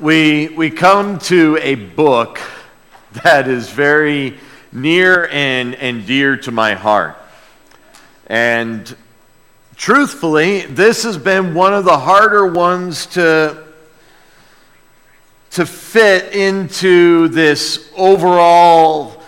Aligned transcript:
we, 0.00 0.48
we 0.48 0.70
come 0.70 1.18
to 1.18 1.58
a 1.60 1.74
book 1.74 2.40
that 3.24 3.48
is 3.48 3.68
very 3.68 4.38
near 4.70 5.26
and, 5.32 5.74
and 5.74 6.06
dear 6.06 6.36
to 6.36 6.52
my 6.52 6.74
heart. 6.74 7.18
And 8.28 8.94
truthfully, 9.74 10.60
this 10.66 11.02
has 11.02 11.18
been 11.18 11.52
one 11.52 11.74
of 11.74 11.84
the 11.84 11.98
harder 11.98 12.46
ones 12.46 13.06
to, 13.06 13.64
to 15.50 15.66
fit 15.66 16.32
into 16.32 17.26
this 17.28 17.90
overall 17.96 19.20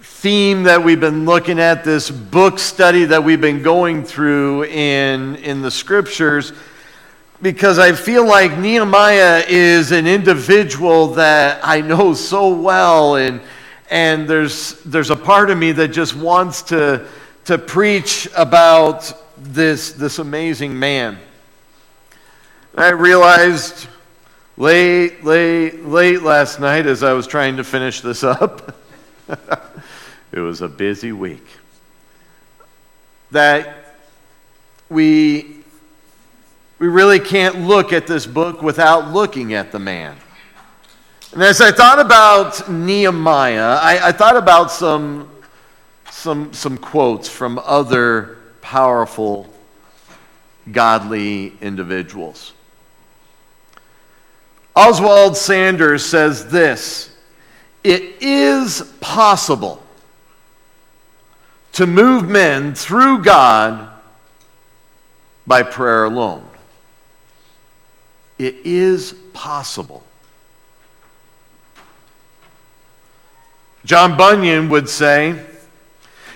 theme 0.00 0.64
that 0.64 0.82
we've 0.82 0.98
been 0.98 1.26
looking 1.26 1.60
at, 1.60 1.84
this 1.84 2.10
book 2.10 2.58
study 2.58 3.04
that 3.04 3.22
we've 3.22 3.40
been 3.40 3.62
going 3.62 4.02
through 4.02 4.64
in, 4.64 5.36
in 5.36 5.62
the 5.62 5.70
scriptures 5.70 6.52
because 7.40 7.78
I 7.78 7.92
feel 7.92 8.26
like 8.26 8.58
Nehemiah 8.58 9.44
is 9.46 9.92
an 9.92 10.06
individual 10.06 11.08
that 11.14 11.60
I 11.62 11.80
know 11.80 12.14
so 12.14 12.52
well, 12.52 13.16
and, 13.16 13.40
and 13.90 14.28
there's, 14.28 14.82
there's 14.82 15.10
a 15.10 15.16
part 15.16 15.50
of 15.50 15.58
me 15.58 15.72
that 15.72 15.88
just 15.88 16.16
wants 16.16 16.62
to, 16.62 17.06
to 17.44 17.56
preach 17.58 18.28
about 18.36 19.12
this, 19.36 19.92
this 19.92 20.18
amazing 20.18 20.76
man. 20.76 21.18
I 22.76 22.90
realized 22.90 23.86
late, 24.56 25.22
late, 25.24 25.84
late 25.84 26.22
last 26.22 26.58
night 26.58 26.86
as 26.86 27.04
I 27.04 27.12
was 27.12 27.28
trying 27.28 27.56
to 27.58 27.64
finish 27.64 28.00
this 28.00 28.24
up, 28.24 28.76
it 30.32 30.40
was 30.40 30.60
a 30.60 30.68
busy 30.68 31.12
week, 31.12 31.46
that 33.30 33.94
we 34.90 35.57
we 36.78 36.86
really 36.86 37.18
can't 37.18 37.60
look 37.62 37.92
at 37.92 38.06
this 38.06 38.26
book 38.26 38.62
without 38.62 39.12
looking 39.12 39.52
at 39.54 39.72
the 39.72 39.78
man. 39.78 40.16
And 41.32 41.42
as 41.42 41.60
I 41.60 41.72
thought 41.72 41.98
about 41.98 42.70
Nehemiah, 42.70 43.78
I, 43.82 44.08
I 44.08 44.12
thought 44.12 44.36
about 44.36 44.70
some, 44.70 45.28
some, 46.10 46.52
some 46.52 46.78
quotes 46.78 47.28
from 47.28 47.58
other 47.58 48.38
powerful, 48.62 49.52
godly 50.70 51.52
individuals. 51.60 52.52
Oswald 54.74 55.36
Sanders 55.36 56.06
says 56.06 56.48
this 56.48 57.10
It 57.82 58.22
is 58.22 58.82
possible 59.00 59.82
to 61.72 61.86
move 61.86 62.28
men 62.28 62.74
through 62.74 63.22
God 63.22 63.90
by 65.46 65.62
prayer 65.62 66.04
alone. 66.04 66.47
It 68.38 68.56
is 68.64 69.14
possible. 69.32 70.04
John 73.84 74.16
Bunyan 74.16 74.68
would 74.68 74.88
say, 74.88 75.44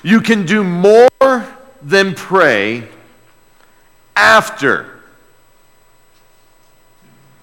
You 0.03 0.21
can 0.21 0.47
do 0.47 0.65
more 0.65 1.09
than 1.83 2.15
pray 2.15 2.89
after. 4.17 5.01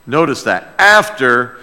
Notice 0.07 0.43
that. 0.43 0.73
After 0.79 1.57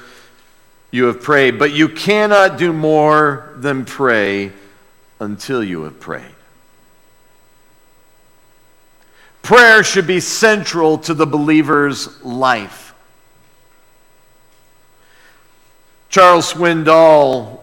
you 0.92 1.06
have 1.06 1.20
prayed, 1.22 1.58
but 1.58 1.72
you 1.72 1.88
cannot 1.88 2.58
do 2.58 2.72
more 2.72 3.52
than 3.56 3.84
pray 3.84 4.52
until 5.18 5.62
you 5.64 5.82
have 5.82 5.98
prayed. 5.98 6.24
Prayer 9.42 9.82
should 9.82 10.06
be 10.06 10.20
central 10.20 10.98
to 10.98 11.14
the 11.14 11.26
believer's 11.26 12.22
life. 12.24 12.85
Charles 16.08 16.52
Swindoll 16.52 17.60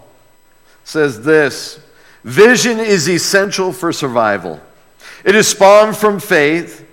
says 0.83 1.23
this 1.23 1.79
Vision 2.23 2.79
is 2.79 3.09
essential 3.09 3.73
for 3.73 3.91
survival. 3.91 4.61
It 5.25 5.35
is 5.35 5.47
spawned 5.47 5.97
from 5.97 6.19
faith, 6.19 6.85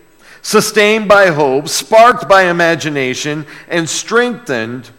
sustained 0.42 1.08
by 1.08 1.28
hope, 1.28 1.68
sparked 1.68 2.28
by 2.28 2.44
imagination, 2.44 3.46
and 3.68 3.88
strengthened 3.88 4.90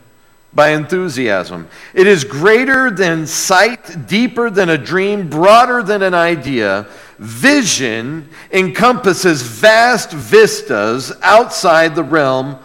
by 0.54 0.70
enthusiasm. 0.70 1.68
It 1.94 2.08
is 2.08 2.24
greater 2.24 2.92
than 2.92 3.26
sight, 3.26 4.08
deeper 4.08 4.50
than 4.50 4.70
a 4.70 4.78
dream, 4.78 5.30
broader 5.30 5.82
than 5.82 6.02
an 6.02 6.14
idea. 6.14 6.88
Vision 7.20 8.30
encompasses 8.52 9.42
vast 9.42 10.12
vistas 10.12 11.14
outside 11.22 11.96
the 11.96 12.04
realm 12.04 12.60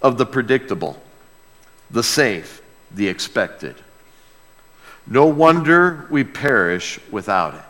of 0.00 0.18
the 0.18 0.26
predictable, 0.26 1.00
the 1.90 2.02
safe, 2.02 2.61
the 2.94 3.08
expected. 3.08 3.76
No 5.06 5.26
wonder 5.26 6.06
we 6.10 6.24
perish 6.24 7.00
without 7.10 7.54
it. 7.54 7.60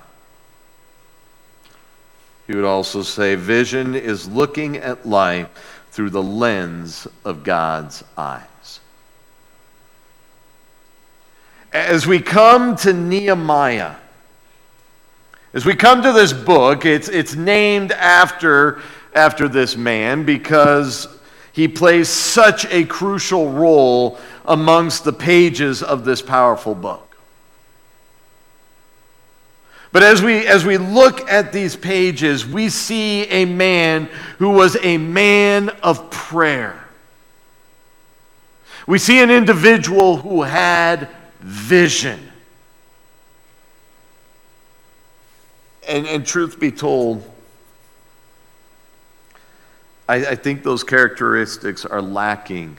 He 2.46 2.54
would 2.54 2.64
also 2.64 3.02
say, 3.02 3.34
vision 3.34 3.94
is 3.94 4.28
looking 4.28 4.76
at 4.76 5.06
life 5.06 5.48
through 5.90 6.10
the 6.10 6.22
lens 6.22 7.06
of 7.24 7.44
God's 7.44 8.02
eyes. 8.16 8.80
As 11.72 12.06
we 12.06 12.20
come 12.20 12.76
to 12.76 12.92
Nehemiah, 12.92 13.94
as 15.54 15.64
we 15.64 15.74
come 15.74 16.02
to 16.02 16.12
this 16.12 16.32
book, 16.32 16.84
it's, 16.84 17.08
it's 17.08 17.34
named 17.34 17.92
after, 17.92 18.80
after 19.14 19.48
this 19.48 19.76
man 19.76 20.24
because 20.24 21.06
he 21.52 21.68
plays 21.68 22.08
such 22.08 22.64
a 22.66 22.84
crucial 22.84 23.50
role 23.50 24.18
amongst 24.44 25.04
the 25.04 25.12
pages 25.12 25.82
of 25.82 26.04
this 26.04 26.22
powerful 26.22 26.74
book. 26.74 27.12
But 29.92 30.02
as 30.02 30.22
we, 30.22 30.46
as 30.46 30.64
we 30.64 30.78
look 30.78 31.30
at 31.30 31.52
these 31.52 31.76
pages, 31.76 32.46
we 32.46 32.70
see 32.70 33.24
a 33.24 33.44
man 33.44 34.08
who 34.38 34.50
was 34.50 34.78
a 34.82 34.96
man 34.96 35.68
of 35.82 36.10
prayer. 36.10 36.82
We 38.86 38.98
see 38.98 39.22
an 39.22 39.30
individual 39.30 40.16
who 40.16 40.42
had 40.42 41.08
vision. 41.40 42.19
And, 45.86 46.06
and 46.06 46.24
truth 46.26 46.58
be 46.58 46.70
told, 46.70 47.30
I, 50.12 50.16
I 50.16 50.34
think 50.34 50.62
those 50.62 50.84
characteristics 50.84 51.86
are 51.86 52.02
lacking 52.02 52.76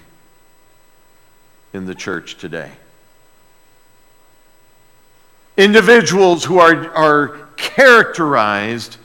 in 1.74 1.88
the 1.88 1.96
church 1.96 2.38
today. 2.38 2.72
Individuals 5.58 6.44
who 6.44 6.60
are, 6.60 6.94
are 6.94 7.48
characterized 7.58 8.98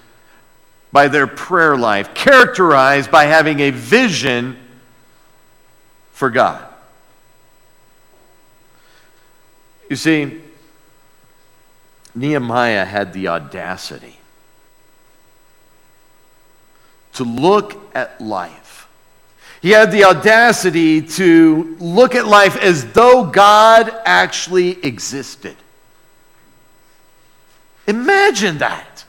by 0.93 1.09
their 1.09 1.27
prayer 1.27 1.75
life, 1.75 2.13
characterized 2.13 3.11
by 3.11 3.25
having 3.25 3.61
a 3.61 3.71
vision 3.71 4.59
for 6.13 6.29
God. 6.29 6.67
You 9.89 9.97
see, 9.97 10.39
Nehemiah 12.15 12.85
had 12.85 13.15
the 13.15 13.29
audacity 13.29 14.18
to 17.19 17.25
look 17.25 17.95
at 17.95 18.21
life 18.21 18.69
he 19.61 19.71
had 19.71 19.91
the 19.91 20.05
audacity 20.05 21.03
to 21.03 21.77
look 21.81 22.15
at 22.15 22.27
life 22.27 22.57
as 22.57 22.93
though 22.93 23.25
God 23.25 23.93
actually 24.05 24.85
existed. 24.85 25.57
Imagine 27.87 28.59
that. 28.59 29.05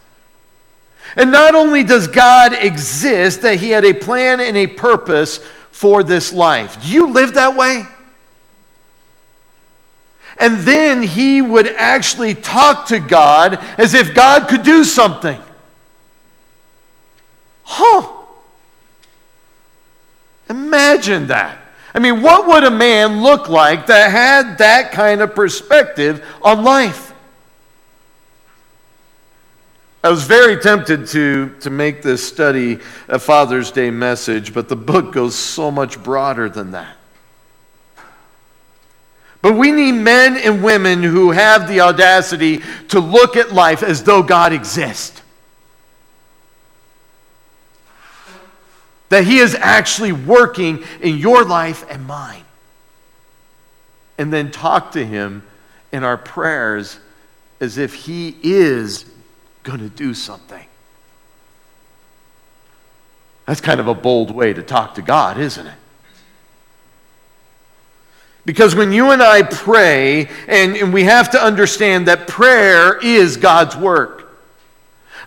And 1.16 1.32
not 1.32 1.54
only 1.54 1.84
does 1.84 2.08
God 2.08 2.54
exist, 2.54 3.42
that 3.42 3.60
He 3.60 3.70
had 3.70 3.86
a 3.86 3.94
plan 3.94 4.40
and 4.40 4.58
a 4.58 4.68
purpose 4.68 5.38
for 5.72 6.04
this 6.04 6.34
life. 6.34 6.82
Do 6.82 6.88
you 6.88 7.12
live 7.12 7.36
that 7.36 7.56
way? 7.56 7.86
And 10.38 10.60
then 10.60 11.04
He 11.04 11.42
would 11.42 11.68
actually 11.68 12.34
talk 12.34 12.88
to 12.88 13.00
God 13.00 13.60
as 13.78 13.94
if 13.94 14.16
God 14.16 14.48
could 14.48 14.64
do 14.64 14.84
something. 14.84 15.40
Huh. 17.72 18.08
Imagine 20.50 21.28
that. 21.28 21.60
I 21.94 22.00
mean, 22.00 22.24
what 22.24 22.48
would 22.48 22.64
a 22.64 22.72
man 22.72 23.22
look 23.22 23.48
like 23.48 23.86
that 23.86 24.10
had 24.10 24.58
that 24.58 24.92
kind 24.92 25.22
of 25.22 25.36
perspective 25.36 26.26
on 26.42 26.64
life? 26.64 27.14
I 30.04 30.10
was 30.10 30.24
very 30.24 30.58
tempted 30.58 31.06
to, 31.10 31.56
to 31.60 31.70
make 31.70 32.02
this 32.02 32.28
study 32.28 32.80
a 33.08 33.20
Father's 33.20 33.70
Day 33.70 33.92
message, 33.92 34.52
but 34.52 34.68
the 34.68 34.76
book 34.76 35.14
goes 35.14 35.36
so 35.36 35.70
much 35.70 36.02
broader 36.02 36.50
than 36.50 36.72
that. 36.72 36.98
But 39.44 39.54
we 39.54 39.72
need 39.72 39.92
men 39.92 40.38
and 40.38 40.64
women 40.64 41.04
who 41.04 41.30
have 41.30 41.68
the 41.68 41.82
audacity 41.82 42.62
to 42.88 43.00
look 43.00 43.38
at 43.38 43.54
life 43.54 43.84
as 43.84 44.04
though 44.04 44.24
God 44.24 44.54
exists. 44.54 45.22
That 49.10 49.26
He 49.26 49.40
is 49.40 49.56
actually 49.56 50.12
working 50.12 50.84
in 51.02 51.18
your 51.18 51.44
life 51.44 51.86
and 51.90 52.06
mine. 52.06 52.44
and 54.18 54.34
then 54.34 54.52
talk 54.52 54.92
to 54.92 55.06
Him 55.06 55.44
in 55.92 56.04
our 56.04 56.18
prayers 56.18 57.00
as 57.62 57.78
if 57.78 57.94
He 57.94 58.36
is 58.44 59.06
going 59.64 59.80
to 59.80 59.90
do 59.90 60.14
something. 60.14 60.66
That's 63.46 63.62
kind 63.62 63.80
of 63.80 63.88
a 63.88 63.96
bold 63.96 64.30
way 64.30 64.54
to 64.54 64.62
talk 64.62 64.96
to 64.96 65.02
God, 65.02 65.40
isn't 65.40 65.66
it? 65.66 65.74
Because 68.46 68.76
when 68.76 68.92
you 68.92 69.12
and 69.12 69.24
I 69.24 69.44
pray, 69.44 70.28
and, 70.48 70.76
and 70.76 70.94
we 70.94 71.04
have 71.06 71.32
to 71.32 71.42
understand 71.42 72.08
that 72.08 72.28
prayer 72.28 72.98
is 72.98 73.38
God's 73.38 73.76
work. 73.76 74.29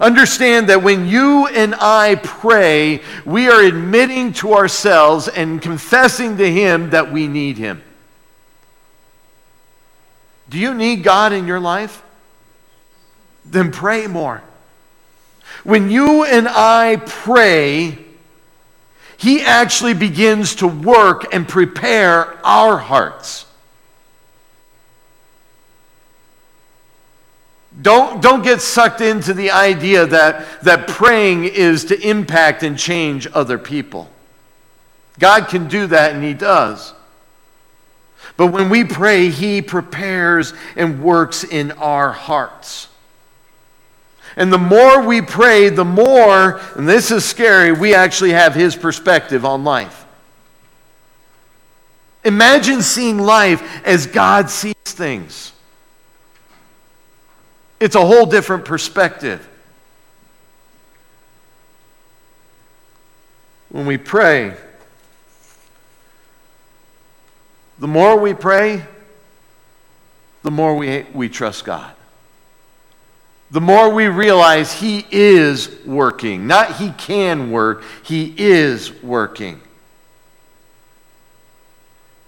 Understand 0.00 0.68
that 0.68 0.82
when 0.82 1.06
you 1.06 1.46
and 1.46 1.74
I 1.74 2.16
pray, 2.16 3.02
we 3.24 3.48
are 3.48 3.62
admitting 3.62 4.32
to 4.34 4.54
ourselves 4.54 5.28
and 5.28 5.60
confessing 5.60 6.36
to 6.38 6.50
Him 6.50 6.90
that 6.90 7.12
we 7.12 7.28
need 7.28 7.58
Him. 7.58 7.82
Do 10.48 10.58
you 10.58 10.74
need 10.74 11.02
God 11.02 11.32
in 11.32 11.46
your 11.46 11.60
life? 11.60 12.02
Then 13.44 13.70
pray 13.70 14.06
more. 14.06 14.42
When 15.64 15.90
you 15.90 16.24
and 16.24 16.48
I 16.48 16.96
pray, 17.04 17.98
He 19.16 19.40
actually 19.40 19.94
begins 19.94 20.56
to 20.56 20.66
work 20.66 21.32
and 21.32 21.46
prepare 21.48 22.38
our 22.44 22.78
hearts. 22.78 23.46
Don't, 27.82 28.22
don't 28.22 28.42
get 28.42 28.60
sucked 28.60 29.00
into 29.00 29.34
the 29.34 29.50
idea 29.50 30.06
that, 30.06 30.62
that 30.62 30.86
praying 30.86 31.44
is 31.44 31.86
to 31.86 32.00
impact 32.00 32.62
and 32.62 32.78
change 32.78 33.26
other 33.34 33.58
people. 33.58 34.08
God 35.18 35.48
can 35.48 35.68
do 35.68 35.88
that, 35.88 36.14
and 36.14 36.22
He 36.22 36.32
does. 36.32 36.94
But 38.36 38.48
when 38.48 38.70
we 38.70 38.84
pray, 38.84 39.28
He 39.28 39.62
prepares 39.62 40.54
and 40.76 41.02
works 41.02 41.44
in 41.44 41.72
our 41.72 42.12
hearts. 42.12 42.88
And 44.36 44.52
the 44.52 44.58
more 44.58 45.04
we 45.04 45.20
pray, 45.20 45.68
the 45.68 45.84
more, 45.84 46.60
and 46.76 46.88
this 46.88 47.10
is 47.10 47.24
scary, 47.24 47.72
we 47.72 47.94
actually 47.94 48.30
have 48.30 48.54
His 48.54 48.76
perspective 48.76 49.44
on 49.44 49.64
life. 49.64 50.06
Imagine 52.24 52.80
seeing 52.82 53.18
life 53.18 53.84
as 53.84 54.06
God 54.06 54.48
sees 54.48 54.74
things. 54.84 55.51
It's 57.82 57.96
a 57.96 58.06
whole 58.06 58.26
different 58.26 58.64
perspective. 58.64 59.44
When 63.70 63.86
we 63.86 63.98
pray, 63.98 64.54
the 67.80 67.88
more 67.88 68.16
we 68.20 68.34
pray, 68.34 68.84
the 70.44 70.52
more 70.52 70.76
we, 70.76 71.06
we 71.12 71.28
trust 71.28 71.64
God. 71.64 71.92
The 73.50 73.60
more 73.60 73.92
we 73.92 74.06
realize 74.06 74.72
He 74.72 75.04
is 75.10 75.68
working. 75.84 76.46
Not 76.46 76.76
He 76.76 76.92
can 76.92 77.50
work, 77.50 77.82
He 78.04 78.32
is 78.38 78.92
working. 79.02 79.60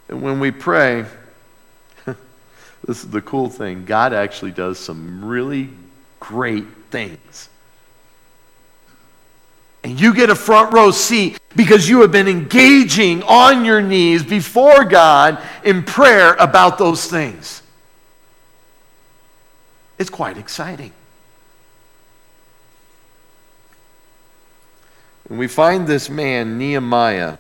And 0.09 0.21
when 0.21 0.41
we 0.41 0.51
pray, 0.51 1.07
this 2.87 3.03
is 3.03 3.11
the 3.11 3.23
cool 3.23 3.49
thing. 3.49 3.85
God 3.85 4.13
actually 4.13 4.53
does 4.53 4.79
some 4.79 5.25
really 5.25 5.71
great 6.21 6.67
things. 6.91 7.49
And 9.83 10.01
you 10.01 10.15
get 10.15 10.31
a 10.31 10.35
front 10.35 10.73
row 10.73 10.91
seat 10.91 11.39
because 11.55 11.89
you 11.89 12.01
have 12.01 12.11
been 12.11 12.29
engaging 12.29 13.23
on 13.23 13.65
your 13.65 13.83
knees 13.83 14.23
before 14.23 14.85
God 14.85 15.43
in 15.63 15.83
prayer 15.83 16.35
about 16.35 16.79
those 16.79 17.07
things. 17.07 17.63
It's 19.99 20.11
quite 20.11 20.39
exciting. 20.39 20.93
And 25.29 25.39
we 25.39 25.49
find 25.49 25.87
this 25.87 26.11
man, 26.11 26.59
Nehemiah, 26.59 27.39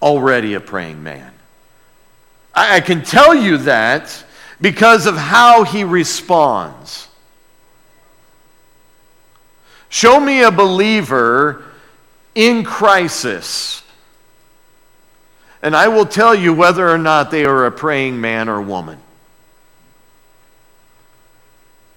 already 0.00 0.54
a 0.54 0.60
praying 0.60 1.02
man. 1.02 1.32
I 2.54 2.80
can 2.80 3.02
tell 3.02 3.34
you 3.34 3.58
that 3.58 4.24
because 4.60 5.06
of 5.06 5.16
how 5.16 5.64
he 5.64 5.84
responds. 5.84 7.08
Show 9.88 10.20
me 10.20 10.42
a 10.42 10.50
believer 10.50 11.64
in 12.34 12.64
crisis, 12.64 13.82
and 15.62 15.74
I 15.74 15.88
will 15.88 16.06
tell 16.06 16.34
you 16.34 16.54
whether 16.54 16.88
or 16.88 16.98
not 16.98 17.30
they 17.30 17.44
are 17.44 17.66
a 17.66 17.72
praying 17.72 18.20
man 18.20 18.48
or 18.48 18.60
woman 18.60 18.98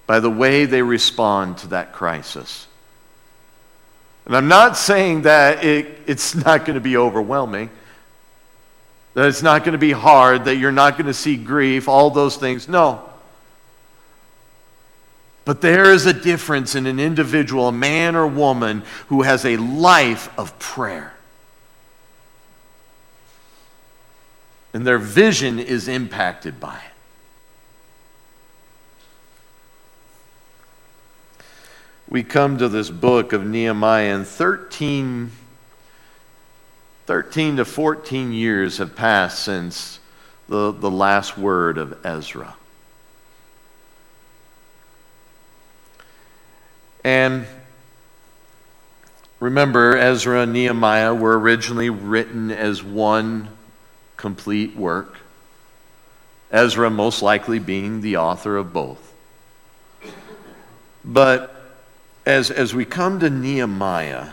by 0.06 0.20
the 0.20 0.30
way 0.30 0.66
they 0.66 0.82
respond 0.82 1.58
to 1.58 1.68
that 1.68 1.92
crisis. 1.92 2.66
And 4.26 4.36
I'm 4.36 4.48
not 4.48 4.76
saying 4.76 5.22
that 5.22 5.64
it, 5.64 5.98
it's 6.06 6.34
not 6.34 6.64
going 6.64 6.74
to 6.74 6.80
be 6.80 6.96
overwhelming 6.96 7.70
that 9.14 9.26
it's 9.26 9.42
not 9.42 9.64
going 9.64 9.72
to 9.72 9.78
be 9.78 9.92
hard, 9.92 10.44
that 10.44 10.56
you're 10.56 10.72
not 10.72 10.98
going 10.98 11.06
to 11.06 11.14
see 11.14 11.36
grief, 11.36 11.88
all 11.88 12.10
those 12.10 12.36
things. 12.36 12.68
No. 12.68 13.08
But 15.44 15.60
there 15.60 15.92
is 15.92 16.06
a 16.06 16.12
difference 16.12 16.74
in 16.74 16.86
an 16.86 16.98
individual, 16.98 17.68
a 17.68 17.72
man 17.72 18.16
or 18.16 18.26
woman, 18.26 18.82
who 19.08 19.22
has 19.22 19.44
a 19.44 19.56
life 19.56 20.36
of 20.38 20.58
prayer. 20.58 21.14
And 24.72 24.86
their 24.86 24.98
vision 24.98 25.60
is 25.60 25.86
impacted 25.86 26.58
by 26.58 26.74
it. 26.76 26.80
We 32.08 32.22
come 32.22 32.58
to 32.58 32.68
this 32.68 32.90
book 32.90 33.32
of 33.32 33.46
Nehemiah 33.46 34.14
in 34.14 34.24
13 34.24 35.30
13 37.06 37.56
to 37.56 37.64
14 37.64 38.32
years 38.32 38.78
have 38.78 38.96
passed 38.96 39.44
since 39.44 39.98
the, 40.48 40.72
the 40.72 40.90
last 40.90 41.36
word 41.36 41.78
of 41.78 42.04
Ezra. 42.04 42.54
And 47.02 47.46
remember, 49.38 49.96
Ezra 49.96 50.42
and 50.42 50.54
Nehemiah 50.54 51.14
were 51.14 51.38
originally 51.38 51.90
written 51.90 52.50
as 52.50 52.82
one 52.82 53.48
complete 54.16 54.74
work. 54.74 55.18
Ezra, 56.50 56.88
most 56.88 57.20
likely, 57.20 57.58
being 57.58 58.00
the 58.00 58.16
author 58.16 58.56
of 58.56 58.72
both. 58.72 59.12
But 61.04 61.54
as, 62.24 62.50
as 62.50 62.74
we 62.74 62.86
come 62.86 63.20
to 63.20 63.28
Nehemiah, 63.28 64.28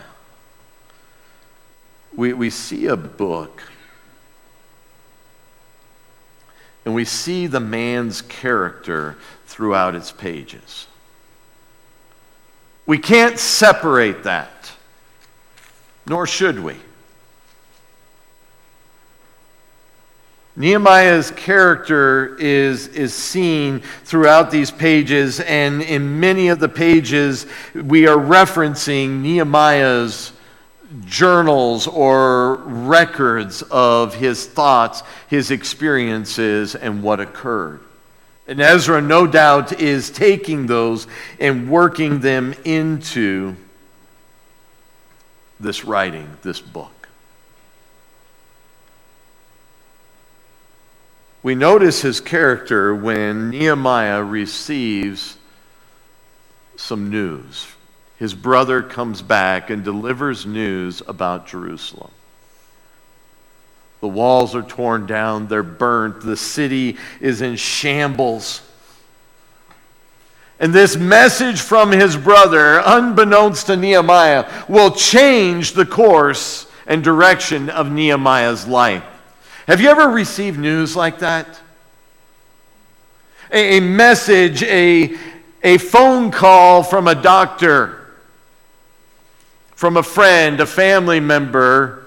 we, 2.14 2.32
we 2.32 2.50
see 2.50 2.86
a 2.86 2.96
book 2.96 3.62
and 6.84 6.94
we 6.94 7.04
see 7.04 7.46
the 7.46 7.60
man's 7.60 8.22
character 8.22 9.16
throughout 9.46 9.94
its 9.94 10.10
pages. 10.10 10.86
We 12.86 12.98
can't 12.98 13.38
separate 13.38 14.24
that, 14.24 14.72
nor 16.06 16.26
should 16.26 16.58
we. 16.58 16.76
Nehemiah's 20.54 21.30
character 21.30 22.36
is, 22.38 22.88
is 22.88 23.14
seen 23.14 23.80
throughout 24.04 24.50
these 24.50 24.70
pages, 24.70 25.40
and 25.40 25.80
in 25.80 26.20
many 26.20 26.48
of 26.48 26.58
the 26.58 26.68
pages, 26.68 27.46
we 27.74 28.06
are 28.06 28.18
referencing 28.18 29.22
Nehemiah's 29.22 30.31
journals 31.04 31.86
or 31.86 32.56
records 32.56 33.62
of 33.70 34.14
his 34.14 34.46
thoughts, 34.46 35.02
his 35.28 35.50
experiences, 35.50 36.74
and 36.74 37.02
what 37.02 37.20
occurred. 37.20 37.80
And 38.46 38.60
Ezra, 38.60 39.00
no 39.00 39.26
doubt, 39.26 39.80
is 39.80 40.10
taking 40.10 40.66
those 40.66 41.06
and 41.38 41.70
working 41.70 42.20
them 42.20 42.54
into 42.64 43.56
this 45.60 45.84
writing, 45.84 46.36
this 46.42 46.60
book. 46.60 47.08
We 51.42 51.54
notice 51.54 52.02
his 52.02 52.20
character 52.20 52.94
when 52.94 53.50
Nehemiah 53.50 54.22
receives 54.22 55.36
some 56.76 57.10
news 57.10 57.71
his 58.22 58.34
brother 58.34 58.84
comes 58.84 59.20
back 59.20 59.68
and 59.68 59.82
delivers 59.82 60.46
news 60.46 61.02
about 61.08 61.48
Jerusalem. 61.48 62.12
The 64.00 64.06
walls 64.06 64.54
are 64.54 64.62
torn 64.62 65.06
down, 65.06 65.48
they're 65.48 65.64
burnt, 65.64 66.20
the 66.20 66.36
city 66.36 66.98
is 67.20 67.42
in 67.42 67.56
shambles. 67.56 68.62
And 70.60 70.72
this 70.72 70.94
message 70.94 71.62
from 71.62 71.90
his 71.90 72.16
brother, 72.16 72.80
unbeknownst 72.86 73.66
to 73.66 73.76
Nehemiah, 73.76 74.48
will 74.68 74.92
change 74.92 75.72
the 75.72 75.84
course 75.84 76.68
and 76.86 77.02
direction 77.02 77.70
of 77.70 77.90
Nehemiah's 77.90 78.68
life. 78.68 79.02
Have 79.66 79.80
you 79.80 79.88
ever 79.88 80.08
received 80.08 80.60
news 80.60 80.94
like 80.94 81.18
that? 81.18 81.58
A, 83.50 83.80
message, 83.80 84.62
a, 84.62 85.18
a 85.64 85.78
phone 85.78 86.30
call 86.30 86.84
from 86.84 87.08
a 87.08 87.16
doctor, 87.16 87.98
from 89.82 89.96
a 89.96 90.02
friend, 90.04 90.60
a 90.60 90.64
family 90.64 91.18
member, 91.18 92.04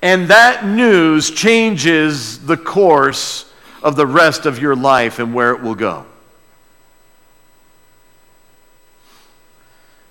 and 0.00 0.28
that 0.28 0.64
news 0.64 1.30
changes 1.30 2.46
the 2.46 2.56
course 2.56 3.52
of 3.82 3.96
the 3.96 4.06
rest 4.06 4.46
of 4.46 4.58
your 4.58 4.74
life 4.74 5.18
and 5.18 5.34
where 5.34 5.50
it 5.50 5.60
will 5.60 5.74
go. 5.74 6.06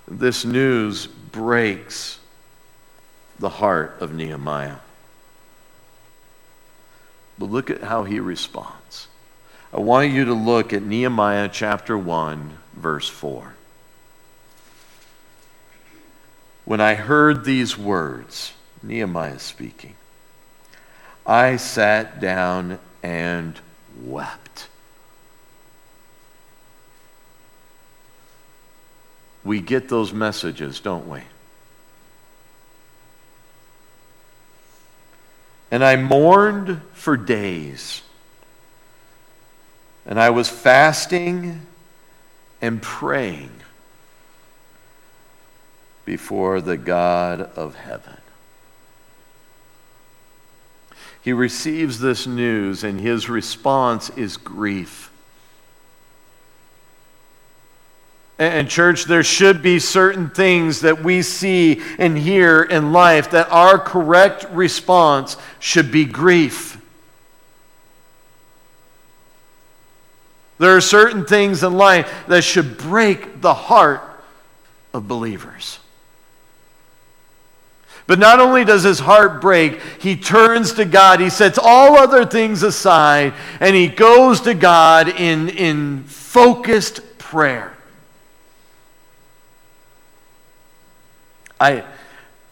This 0.08 0.46
news 0.46 1.08
breaks 1.08 2.20
the 3.40 3.50
heart 3.50 3.98
of 4.00 4.14
Nehemiah. 4.14 4.78
But 7.40 7.50
look 7.50 7.72
at 7.72 7.82
how 7.82 8.04
he 8.04 8.20
responds. 8.20 9.08
I 9.74 9.80
want 9.80 10.12
you 10.12 10.26
to 10.26 10.36
look 10.36 10.72
at 10.72 10.84
Nehemiah 10.84 11.50
chapter 11.52 11.98
1, 11.98 12.60
verse 12.76 13.10
4. 13.10 13.56
When 16.66 16.80
I 16.80 16.96
heard 16.96 17.44
these 17.44 17.78
words, 17.78 18.54
Nehemiah 18.82 19.40
speaking, 19.40 19.96
I 21.26 21.58
sat 21.58 22.20
down 22.20 22.80
and 23.02 23.60
wept. 24.02 24.68
We 29.44 29.60
get 29.60 29.90
those 29.90 30.14
messages, 30.14 30.80
don't 30.80 31.10
we? 31.10 31.22
And 35.70 35.84
I 35.84 35.98
mourned 35.98 36.82
for 36.94 37.18
days. 37.18 38.04
And 40.06 40.20
I 40.20 40.30
was 40.30 40.48
fasting 40.48 41.66
and 42.62 42.82
praying 42.82 43.52
before 46.06 46.62
the 46.62 46.78
God 46.78 47.42
of 47.42 47.76
heaven. 47.76 48.18
He 51.22 51.32
receives 51.32 52.00
this 52.00 52.28
news, 52.28 52.84
and 52.84 53.00
his 53.00 53.30
response 53.30 54.10
is 54.12 54.36
grief. 54.36 55.10
And, 58.38 58.68
church, 58.68 59.06
there 59.06 59.24
should 59.24 59.62
be 59.62 59.80
certain 59.80 60.30
things 60.30 60.82
that 60.82 61.02
we 61.02 61.22
see 61.22 61.82
and 61.98 62.18
hear 62.18 62.62
in 62.62 62.92
life 62.92 63.32
that 63.32 63.50
our 63.52 63.80
correct 63.80 64.46
response 64.52 65.38
should 65.60 65.92
be 65.92 66.04
grief. 66.04 66.78
There 70.58 70.76
are 70.76 70.82
certain 70.82 71.26
things 71.26 71.64
in 71.64 71.74
life 71.74 72.12
that 72.28 72.44
should 72.44 72.78
break 72.78 73.40
the 73.40 73.54
heart 73.54 74.02
of 74.94 75.08
believers. 75.08 75.80
But 78.06 78.20
not 78.20 78.40
only 78.40 78.66
does 78.66 78.84
his 78.84 79.00
heart 79.00 79.40
break, 79.42 79.82
he 80.00 80.16
turns 80.16 80.74
to 80.74 80.86
God. 80.86 81.20
He 81.20 81.30
sets 81.30 81.58
all 81.58 81.98
other 81.98 82.26
things 82.26 82.64
aside 82.64 83.34
and 83.60 83.76
he 83.76 83.88
goes 83.88 84.42
to 84.42 84.54
God 84.54 85.08
in, 85.08 85.50
in 85.50 86.04
focused 86.04 87.18
prayer. 87.18 87.76
I, 91.60 91.86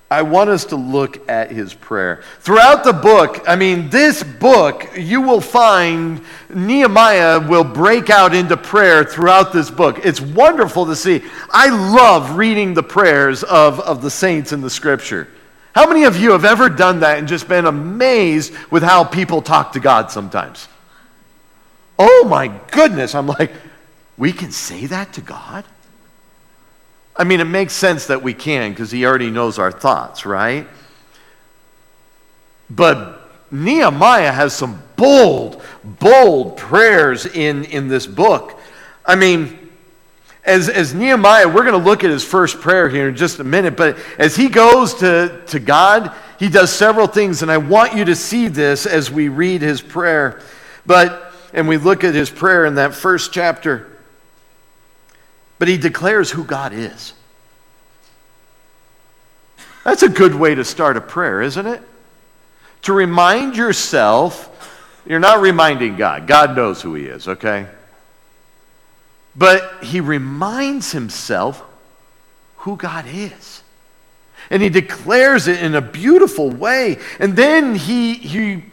I 0.10 0.22
want 0.22 0.50
us 0.50 0.63
to 0.65 0.77
look 0.77 1.29
at 1.29 1.51
his 1.51 1.74
prayer. 1.74 2.24
Throughout 2.39 2.86
the 2.86 2.93
book, 2.93 3.43
I 3.46 3.58
mean, 3.58 3.89
this 3.89 4.24
book, 4.24 4.89
you 4.96 5.22
will 5.22 5.41
find 5.41 6.24
Nehemiah 6.50 7.46
will 7.46 7.65
break 7.65 8.10
out 8.10 8.34
into 8.34 8.55
prayer 8.55 9.03
throughout 9.03 9.51
this 9.51 9.70
book. 9.70 10.05
It's 10.05 10.22
wonderful 10.22 10.86
to 10.86 10.96
see. 10.96 11.24
I 11.50 11.67
love 11.93 12.38
reading 12.38 12.74
the 12.74 12.84
prayers 12.84 13.43
of, 13.43 13.81
of 13.81 14.01
the 14.01 14.10
saints 14.10 14.53
in 14.53 14.62
the 14.62 14.70
scripture. 14.70 15.27
How 15.74 15.88
many 15.88 16.04
of 16.04 16.18
you 16.18 16.32
have 16.32 16.46
ever 16.46 16.70
done 16.70 17.00
that 17.00 17.18
and 17.18 17.28
just 17.28 17.48
been 17.48 17.66
amazed 17.66 18.54
with 18.70 18.84
how 18.84 19.04
people 19.04 19.42
talk 19.42 19.74
to 19.74 19.80
God 19.80 20.12
sometimes? 20.12 20.68
Oh 21.98 22.25
my 22.28 22.48
goodness. 22.72 23.16
I'm 23.16 23.28
like, 23.28 23.51
we 24.18 24.34
can 24.34 24.51
say 24.51 24.86
that 24.88 25.13
to 25.13 25.22
God? 25.22 25.63
I 27.16 27.24
mean, 27.24 27.40
it 27.40 27.46
makes 27.46 27.74
sense 27.74 28.08
that 28.08 28.24
we 28.24 28.34
can 28.34 28.72
because 28.72 28.92
he 28.92 29.06
already 29.06 29.30
knows 29.30 29.60
our 29.60 29.72
thoughts, 29.72 30.25
right? 30.25 30.68
But 32.70 33.22
Nehemiah 33.51 34.32
has 34.32 34.54
some 34.54 34.82
bold, 34.96 35.62
bold 35.84 36.58
prayers 36.58 37.25
in, 37.25 37.66
in 37.66 37.88
this 37.88 38.08
book. 38.08 38.60
I 39.06 39.16
mean, 39.16 39.61
as, 40.44 40.70
as 40.70 40.94
Nehemiah, 40.94 41.48
we're 41.48 41.64
going 41.64 41.80
to 41.80 41.90
look 41.90 42.04
at 42.04 42.10
his 42.10 42.24
first 42.24 42.62
prayer 42.62 42.90
here 42.90 43.10
in 43.10 43.16
just 43.16 43.40
a 43.40 43.44
minute, 43.44 43.78
but 43.78 43.98
as 44.18 44.36
he 44.36 44.50
goes 44.50 44.96
to, 44.96 45.42
to 45.48 45.60
God, 45.60 46.16
he 46.40 46.50
does 46.50 46.72
several 46.72 47.06
things, 47.06 47.44
and 47.44 47.52
I 47.52 47.58
want 47.58 47.96
you 47.96 48.06
to 48.06 48.16
see 48.16 48.48
this 48.48 48.88
as 48.88 49.12
we 49.12 49.30
read 49.30 49.62
his 49.62 49.82
prayer. 49.82 50.42
But, 50.86 51.32
and 51.54 51.68
we 51.68 51.78
look 51.78 52.04
at 52.04 52.16
his 52.16 52.32
prayer 52.32 52.66
in 52.66 52.76
that 52.76 52.96
first 52.96 53.32
chapter. 53.32 53.88
But 55.60 55.68
he 55.68 55.78
declares 55.78 56.32
who 56.32 56.44
God 56.44 56.74
is. 56.74 57.14
That's 59.84 60.02
a 60.02 60.10
good 60.10 60.34
way 60.34 60.56
to 60.56 60.66
start 60.66 60.98
a 60.98 61.02
prayer, 61.02 61.44
isn't 61.44 61.68
it? 61.68 61.82
To 62.84 62.94
remind 62.94 63.56
yourself, 63.56 64.48
you're 65.06 65.20
not 65.20 65.42
reminding 65.42 65.98
God. 65.98 66.26
God 66.26 66.56
knows 66.56 66.82
who 66.82 66.96
he 66.96 67.06
is, 67.06 67.28
okay? 67.28 67.68
But 69.36 69.84
he 69.84 70.02
reminds 70.02 70.92
himself 70.92 71.64
who 72.58 72.76
God 72.76 73.06
is. 73.08 73.64
And 74.50 74.62
he 74.62 74.70
declares 74.70 75.48
it 75.48 75.62
in 75.62 75.76
a 75.76 75.82
beautiful 75.82 76.50
way. 76.50 77.00
And 77.20 77.36
then 77.36 77.76
he, 77.76 78.16
he 78.16 78.64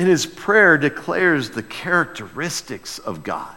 in 0.00 0.06
his 0.06 0.24
prayer, 0.24 0.78
declares 0.78 1.50
the 1.50 1.62
characteristics 1.62 2.98
of 2.98 3.22
God. 3.22 3.54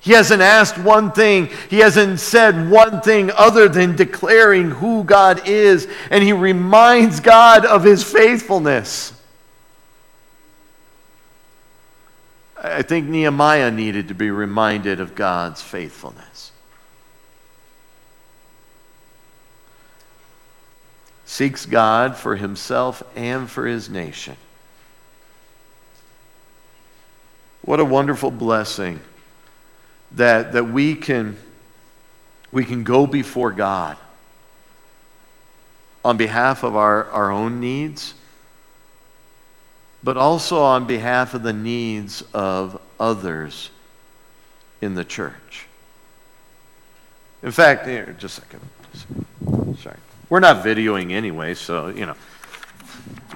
He 0.00 0.12
hasn't 0.12 0.40
asked 0.42 0.78
one 0.78 1.12
thing. 1.12 1.50
He 1.68 1.78
hasn't 1.78 2.18
said 2.18 2.70
one 2.70 3.02
thing 3.02 3.30
other 3.30 3.68
than 3.68 3.94
declaring 3.94 4.70
who 4.70 5.04
God 5.04 5.46
is. 5.46 5.86
And 6.10 6.24
he 6.24 6.32
reminds 6.32 7.20
God 7.20 7.66
of 7.66 7.84
his 7.84 8.02
faithfulness. 8.02 9.12
I 12.62 12.82
think 12.82 13.08
Nehemiah 13.08 13.70
needed 13.70 14.08
to 14.08 14.14
be 14.14 14.30
reminded 14.30 15.00
of 15.00 15.14
God's 15.14 15.62
faithfulness. 15.62 16.52
Seeks 21.24 21.64
God 21.64 22.16
for 22.16 22.36
himself 22.36 23.02
and 23.16 23.48
for 23.48 23.66
his 23.66 23.88
nation. 23.88 24.36
What 27.62 27.80
a 27.80 27.84
wonderful 27.84 28.30
blessing 28.30 29.00
that, 30.12 30.52
that 30.52 30.64
we, 30.64 30.94
can, 30.94 31.38
we 32.52 32.64
can 32.64 32.84
go 32.84 33.06
before 33.06 33.52
God 33.52 33.96
on 36.04 36.16
behalf 36.16 36.62
of 36.62 36.76
our, 36.76 37.04
our 37.10 37.30
own 37.30 37.60
needs, 37.60 38.14
but 40.02 40.16
also 40.16 40.60
on 40.60 40.86
behalf 40.86 41.34
of 41.34 41.42
the 41.42 41.52
needs 41.52 42.22
of 42.32 42.80
others 42.98 43.70
in 44.80 44.94
the 44.94 45.04
church. 45.04 45.66
In 47.42 47.52
fact, 47.52 47.86
here, 47.86 48.14
just 48.18 48.38
a 48.38 48.40
second. 48.42 48.60
Sorry. 49.78 49.96
We're 50.28 50.40
not 50.40 50.64
videoing 50.64 51.12
anyway, 51.12 51.54
so, 51.54 51.88
you 51.88 52.06
know. 52.06 52.14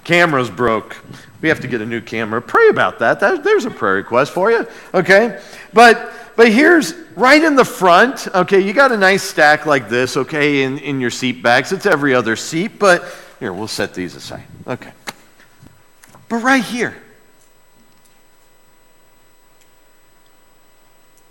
Camera's 0.05 0.51
broke. 0.51 0.97
We 1.41 1.49
have 1.49 1.61
to 1.61 1.69
get 1.69 1.81
a 1.81 1.87
new 1.87 2.03
camera. 2.03 2.43
Pray 2.43 2.69
about 2.69 2.99
that. 2.99 3.21
that 3.21 3.43
there's 3.43 3.65
a 3.65 3.71
prayer 3.71 3.95
request 3.95 4.33
for 4.33 4.51
you. 4.51 4.67
Okay? 4.93 5.41
But 5.73 6.13
but 6.37 6.53
here's 6.53 6.95
right 7.15 7.43
in 7.43 7.55
the 7.55 7.65
front, 7.65 8.27
okay, 8.35 8.61
you 8.61 8.73
got 8.73 8.91
a 8.91 8.97
nice 8.97 9.23
stack 9.23 9.67
like 9.67 9.89
this, 9.89 10.17
okay, 10.17 10.63
in, 10.63 10.79
in 10.79 11.01
your 11.01 11.11
seat 11.11 11.43
bags. 11.43 11.71
It's 11.71 11.87
every 11.87 12.15
other 12.15 12.35
seat, 12.35 12.79
but 12.79 13.05
here, 13.39 13.53
we'll 13.53 13.69
set 13.69 13.95
these 13.95 14.17
aside. 14.17 14.43
Okay. 14.67 14.91
But 16.35 16.43
right 16.43 16.65
here, 16.65 16.97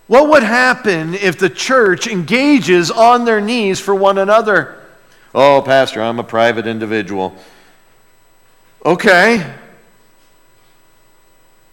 what 0.08 0.30
would 0.30 0.44
happen 0.44 1.14
if 1.14 1.38
the 1.38 1.50
church 1.50 2.08
engages 2.08 2.90
on 2.90 3.26
their 3.26 3.42
knees 3.42 3.82
for 3.82 3.94
one 3.94 4.18
another? 4.18 4.82
Oh, 5.36 5.62
Pastor, 5.62 6.02
I'm 6.02 6.20
a 6.20 6.24
private 6.24 6.68
individual. 6.68 7.36
Okay. 8.86 9.54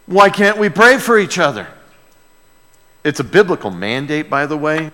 Why 0.07 0.29
can't 0.29 0.57
we 0.57 0.67
pray 0.67 0.97
for 0.97 1.17
each 1.17 1.39
other? 1.39 1.67
It's 3.05 3.21
a 3.21 3.23
biblical 3.23 3.71
mandate, 3.71 4.29
by 4.29 4.45
the 4.45 4.57
way. 4.57 4.91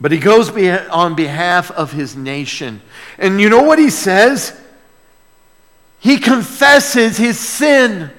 But 0.00 0.12
he 0.12 0.18
goes 0.18 0.50
on 0.50 1.14
behalf 1.14 1.70
of 1.70 1.92
his 1.92 2.16
nation. 2.16 2.82
And 3.18 3.40
you 3.40 3.48
know 3.48 3.62
what 3.62 3.78
he 3.78 3.90
says? 3.90 4.58
He 6.00 6.18
confesses 6.18 7.16
his 7.16 7.38
sin. 7.38 8.10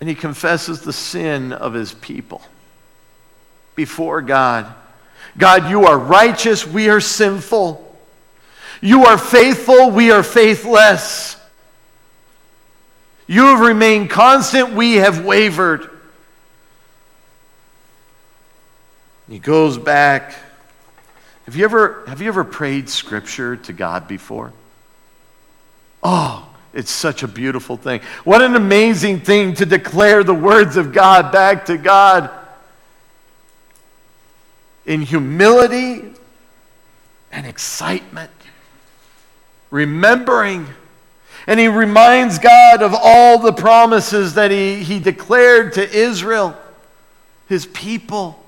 And 0.00 0.08
he 0.08 0.14
confesses 0.14 0.80
the 0.80 0.92
sin 0.92 1.52
of 1.52 1.74
his 1.74 1.92
people 1.92 2.42
before 3.74 4.22
God. 4.22 4.72
God, 5.36 5.70
you 5.70 5.86
are 5.86 5.98
righteous, 5.98 6.66
we 6.66 6.88
are 6.88 7.00
sinful. 7.00 7.88
You 8.80 9.04
are 9.04 9.16
faithful, 9.16 9.90
we 9.90 10.10
are 10.10 10.22
faithless. 10.22 11.36
You 13.26 13.44
have 13.46 13.60
remained 13.60 14.10
constant, 14.10 14.72
we 14.72 14.94
have 14.94 15.24
wavered. 15.24 15.88
He 19.32 19.38
goes 19.38 19.78
back. 19.78 20.34
Have 21.46 21.56
you 21.56 21.64
ever, 21.64 22.04
have 22.06 22.20
you 22.20 22.28
ever 22.28 22.44
prayed 22.44 22.90
scripture 22.90 23.56
to 23.56 23.72
God 23.72 24.06
before? 24.06 24.52
Oh, 26.02 26.46
it's 26.74 26.90
such 26.90 27.22
a 27.22 27.28
beautiful 27.28 27.78
thing. 27.78 28.02
What 28.24 28.42
an 28.42 28.56
amazing 28.56 29.20
thing 29.20 29.54
to 29.54 29.64
declare 29.64 30.22
the 30.22 30.34
words 30.34 30.76
of 30.76 30.92
God 30.92 31.32
back 31.32 31.64
to 31.66 31.78
God 31.78 32.28
in 34.84 35.00
humility 35.00 36.12
and 37.30 37.46
excitement, 37.46 38.30
remembering. 39.70 40.66
And 41.46 41.58
he 41.58 41.68
reminds 41.68 42.38
God 42.38 42.82
of 42.82 42.94
all 42.94 43.38
the 43.38 43.54
promises 43.54 44.34
that 44.34 44.50
he, 44.50 44.82
he 44.82 45.00
declared 45.00 45.72
to 45.72 45.90
Israel, 45.90 46.54
his 47.48 47.64
people. 47.64 48.38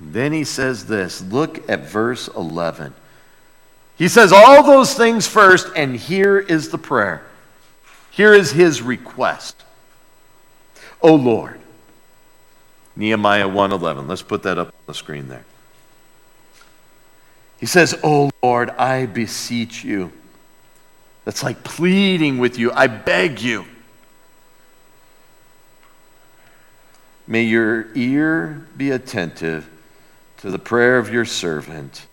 Then 0.00 0.32
he 0.32 0.44
says 0.44 0.86
this 0.86 1.20
look 1.20 1.68
at 1.68 1.80
verse 1.80 2.28
11. 2.28 2.94
He 3.96 4.08
says 4.08 4.32
all 4.32 4.62
those 4.62 4.94
things 4.94 5.26
first, 5.26 5.68
and 5.76 5.94
here 5.94 6.38
is 6.38 6.70
the 6.70 6.78
prayer. 6.78 7.22
Here 8.10 8.32
is 8.32 8.50
his 8.50 8.80
request. 8.80 9.62
O 11.02 11.14
Lord, 11.14 11.60
Nehemiah 12.96 13.48
1:11. 13.48 14.08
Let's 14.08 14.22
put 14.22 14.42
that 14.44 14.58
up 14.58 14.68
on 14.68 14.72
the 14.86 14.94
screen 14.94 15.28
there. 15.28 15.44
He 17.58 17.66
says, 17.66 17.94
"O 18.02 18.30
Lord, 18.42 18.70
I 18.70 19.04
beseech 19.04 19.84
you." 19.84 20.12
That's 21.26 21.42
like 21.42 21.62
pleading 21.62 22.38
with 22.38 22.58
you. 22.58 22.72
I 22.72 22.86
beg 22.86 23.40
you. 23.40 23.66
May 27.26 27.42
your 27.42 27.86
ear 27.94 28.66
be 28.76 28.90
attentive 28.90 29.68
to 30.40 30.50
the 30.50 30.58
prayer 30.58 30.96
of 30.98 31.12
your 31.12 31.24
servant 31.24 32.06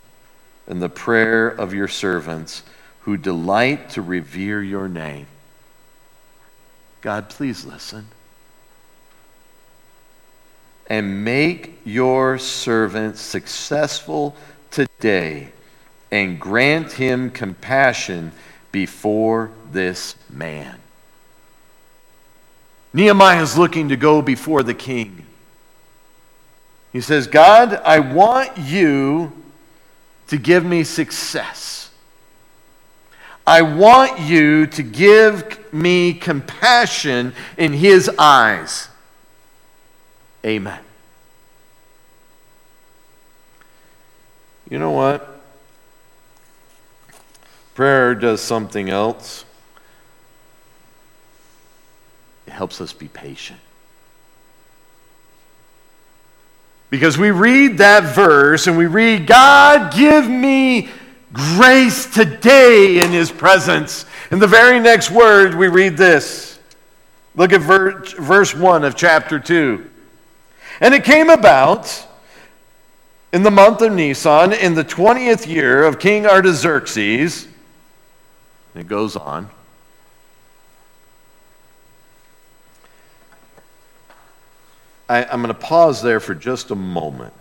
and 0.68 0.82
the 0.82 0.90
prayer 0.90 1.48
of 1.48 1.74
your 1.74 1.88
servants 1.88 2.64
who 3.02 3.16
delight 3.16 3.92
to 3.92 4.02
revere 4.02 4.62
your 4.62 4.90
name. 4.90 5.28
God, 7.02 7.30
please 7.30 7.64
listen. 7.64 8.08
And 10.88 11.24
make 11.24 11.80
your 11.86 12.38
servant 12.38 13.18
successful 13.18 14.36
today 14.72 15.54
and 16.12 16.40
grant 16.40 16.94
him 16.94 17.30
compassion 17.30 18.32
before 18.74 19.52
this 19.72 20.16
man. 20.30 20.80
Nehemiah 22.94 23.42
is 23.42 23.58
looking 23.58 23.90
to 23.90 23.96
go 23.96 24.22
before 24.22 24.64
the 24.64 24.74
king. 24.74 25.27
He 26.98 27.02
says, 27.02 27.28
God, 27.28 27.76
I 27.86 28.00
want 28.00 28.58
you 28.58 29.32
to 30.30 30.38
give 30.40 30.66
me 30.66 30.84
success. 30.84 31.92
I 33.46 33.62
want 33.62 34.20
you 34.20 34.66
to 34.66 34.82
give 34.82 35.72
me 35.72 36.16
compassion 36.16 37.34
in 37.56 37.74
his 37.74 38.10
eyes. 38.18 38.88
Amen. 40.44 40.80
You 44.68 44.80
know 44.80 44.90
what? 44.90 45.40
Prayer 47.76 48.16
does 48.16 48.42
something 48.42 48.90
else. 48.90 49.46
It 52.48 52.54
helps 52.54 52.82
us 52.82 52.92
be 52.92 53.08
patient. 53.08 53.60
Because 56.90 57.18
we 57.18 57.32
read 57.32 57.80
that 57.80 58.16
verse 58.16 58.68
and 58.68 58.78
we 58.78 58.86
read, 58.86 59.28
God, 59.28 59.94
give 59.94 60.30
me 60.30 60.90
grace 61.34 62.06
today 62.06 63.04
in 63.04 63.12
his 63.12 63.30
presence. 63.30 64.06
In 64.32 64.40
the 64.40 64.48
very 64.48 64.80
next 64.80 65.12
word, 65.12 65.56
we 65.56 65.68
read 65.68 65.98
this. 65.98 66.60
Look 67.36 67.54
at 67.54 67.62
verse 67.62 68.56
1 68.56 68.84
of 68.84 68.96
chapter 68.96 69.40
2. 69.40 69.90
And 70.80 70.94
it 70.94 71.04
came 71.04 71.30
about 71.30 72.08
in 73.34 73.44
the 73.44 73.52
month 73.52 73.82
of 73.82 73.92
Nisan, 73.92 74.54
in 74.54 74.74
the 74.74 74.86
20th 74.86 75.48
year 75.48 75.84
of 75.84 76.00
King 76.00 76.26
Artaxerxes, 76.26 77.48
it 78.74 78.88
goes 78.88 79.16
on. 79.16 79.50
I, 85.10 85.24
am 85.24 85.42
going 85.42 85.54
to 85.54 85.60
pause 85.60 86.02
there 86.02 86.20
for 86.20 86.36
just 86.36 86.72
a 86.72 86.76
moment. 86.76 87.34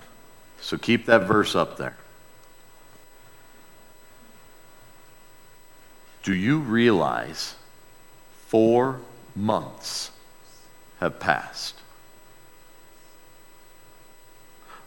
So 0.60 0.78
keep 0.78 1.06
that 1.06 1.22
verse 1.22 1.54
up 1.54 1.76
there. 1.76 1.96
Do 6.22 6.34
you 6.34 6.58
realize 6.58 7.54
four 8.48 9.00
months 9.34 10.10
have 10.98 11.20
passed? 11.20 11.74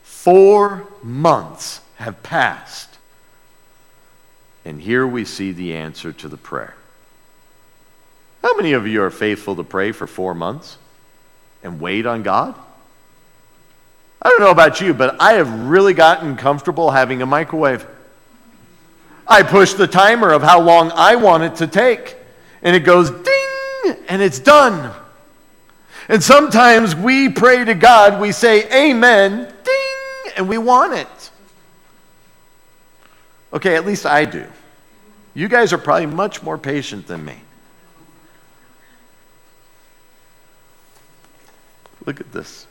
Four 0.03 0.87
months 1.01 1.81
have 1.95 2.21
passed. 2.23 2.97
And 4.65 4.81
here 4.81 5.07
we 5.07 5.23
see 5.23 5.51
the 5.51 5.75
answer 5.75 6.11
to 6.11 6.27
the 6.27 6.37
prayer. 6.37 6.75
How 8.41 8.55
many 8.55 8.73
of 8.73 8.85
you 8.85 9.01
are 9.03 9.09
faithful 9.09 9.55
to 9.55 9.63
pray 9.63 9.91
for 9.91 10.07
four 10.07 10.33
months 10.33 10.77
and 11.63 11.79
wait 11.79 12.05
on 12.05 12.23
God? 12.23 12.55
I 14.21 14.29
don't 14.29 14.41
know 14.41 14.51
about 14.51 14.81
you, 14.81 14.93
but 14.93 15.15
I 15.21 15.33
have 15.33 15.67
really 15.67 15.93
gotten 15.93 16.35
comfortable 16.35 16.91
having 16.91 17.21
a 17.21 17.25
microwave. 17.25 17.85
I 19.25 19.43
push 19.43 19.73
the 19.73 19.87
timer 19.87 20.31
of 20.31 20.41
how 20.41 20.59
long 20.59 20.91
I 20.93 21.15
want 21.15 21.43
it 21.43 21.55
to 21.57 21.67
take, 21.67 22.17
and 22.61 22.75
it 22.75 22.81
goes 22.81 23.11
ding, 23.11 23.95
and 24.09 24.21
it's 24.21 24.39
done. 24.39 24.93
And 26.09 26.21
sometimes 26.21 26.95
we 26.95 27.29
pray 27.29 27.63
to 27.63 27.75
God, 27.75 28.19
we 28.19 28.31
say 28.31 28.89
amen, 28.89 29.53
ding, 29.63 30.33
and 30.35 30.49
we 30.49 30.57
want 30.57 30.93
it. 30.93 31.31
Okay, 33.53 33.75
at 33.75 33.85
least 33.85 34.05
I 34.05 34.25
do. 34.25 34.45
You 35.33 35.47
guys 35.47 35.71
are 35.71 35.77
probably 35.77 36.07
much 36.07 36.43
more 36.43 36.57
patient 36.57 37.07
than 37.07 37.23
me. 37.23 37.35
Look 42.05 42.19
at 42.19 42.31
this. 42.31 42.65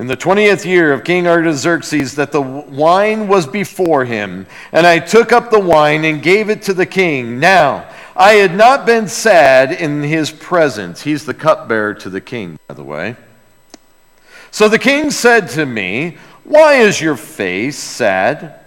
In 0.00 0.06
the 0.06 0.16
twentieth 0.16 0.64
year 0.64 0.94
of 0.94 1.04
King 1.04 1.26
Artaxerxes 1.26 2.14
that 2.14 2.32
the 2.32 2.40
wine 2.40 3.28
was 3.28 3.46
before 3.46 4.06
him, 4.06 4.46
and 4.72 4.86
I 4.86 4.98
took 4.98 5.30
up 5.30 5.50
the 5.50 5.60
wine 5.60 6.06
and 6.06 6.22
gave 6.22 6.48
it 6.48 6.62
to 6.62 6.72
the 6.72 6.86
king. 6.86 7.38
Now, 7.38 7.86
I 8.16 8.32
had 8.32 8.56
not 8.56 8.86
been 8.86 9.08
sad 9.08 9.72
in 9.72 10.02
his 10.02 10.30
presence. 10.30 11.02
He's 11.02 11.26
the 11.26 11.34
cupbearer 11.34 11.92
to 11.96 12.08
the 12.08 12.22
king, 12.22 12.58
by 12.66 12.72
the 12.72 12.82
way. 12.82 13.14
So 14.50 14.70
the 14.70 14.78
king 14.78 15.10
said 15.10 15.50
to 15.50 15.66
me, 15.66 16.16
Why 16.44 16.76
is 16.76 16.98
your 16.98 17.18
face 17.18 17.76
sad, 17.76 18.58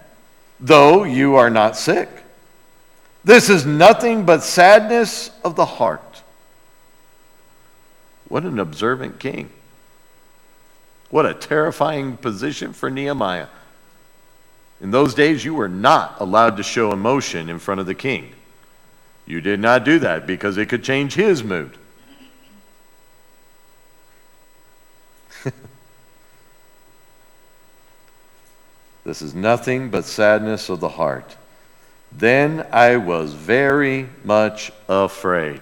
though 0.59 1.03
you 1.03 1.37
are 1.37 1.49
not 1.49 1.75
sick? 1.75 2.09
This 3.23 3.49
is 3.49 3.65
nothing 3.65 4.23
but 4.23 4.43
sadness 4.43 5.31
of 5.43 5.55
the 5.55 5.65
heart. 5.65 6.21
What 8.27 8.43
an 8.43 8.59
observant 8.59 9.17
king. 9.17 9.49
What 11.13 11.27
a 11.27 11.35
terrifying 11.35 12.17
position 12.17 12.73
for 12.73 12.89
Nehemiah. 12.89 13.45
In 14.81 14.89
those 14.89 15.13
days, 15.13 15.45
you 15.45 15.53
were 15.53 15.69
not 15.69 16.19
allowed 16.19 16.57
to 16.57 16.63
show 16.63 16.91
emotion 16.91 17.51
in 17.51 17.59
front 17.59 17.79
of 17.79 17.85
the 17.85 17.93
king. 17.93 18.33
You 19.27 19.39
did 19.39 19.59
not 19.59 19.85
do 19.85 19.99
that 19.99 20.25
because 20.25 20.57
it 20.57 20.69
could 20.69 20.83
change 20.83 21.13
his 21.13 21.43
mood. 21.43 21.77
this 29.05 29.21
is 29.21 29.35
nothing 29.35 29.91
but 29.91 30.05
sadness 30.05 30.67
of 30.67 30.79
the 30.79 30.89
heart. 30.89 31.37
Then 32.11 32.65
I 32.71 32.97
was 32.97 33.33
very 33.35 34.09
much 34.23 34.71
afraid. 34.89 35.61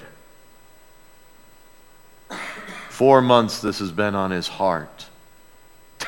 four 2.88 3.22
months, 3.22 3.60
this 3.60 3.80
has 3.80 3.92
been 3.92 4.16
on 4.16 4.32
his 4.32 4.48
heart. 4.48 5.01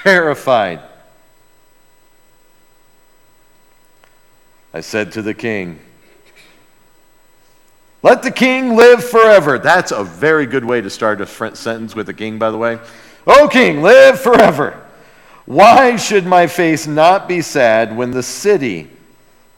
Terrified. 0.04 0.82
I 4.74 4.82
said 4.82 5.14
to 5.14 5.22
the 5.22 5.34
king, 5.34 5.80
Let 8.02 8.22
the 8.22 8.32
king 8.32 8.76
live 8.76 9.02
forever. 9.02 9.58
That's 9.58 9.94
a 9.94 10.04
very 10.04 10.46
good 10.46 10.66
way 10.66 10.82
to 10.82 10.90
start 10.90 11.22
a 11.22 11.56
sentence 11.56 11.96
with 11.96 12.10
a 12.10 12.14
king, 12.14 12.38
by 12.38 12.52
the 12.52 12.58
way. 12.58 12.80
O 13.26 13.48
king, 13.48 13.82
live 13.82 14.20
forever. 14.20 14.86
Why 15.46 15.96
should 15.96 16.26
my 16.26 16.48
face 16.48 16.86
not 16.86 17.30
be 17.30 17.42
sad 17.42 17.96
when 17.96 18.12
the 18.12 18.24
city, 18.24 18.90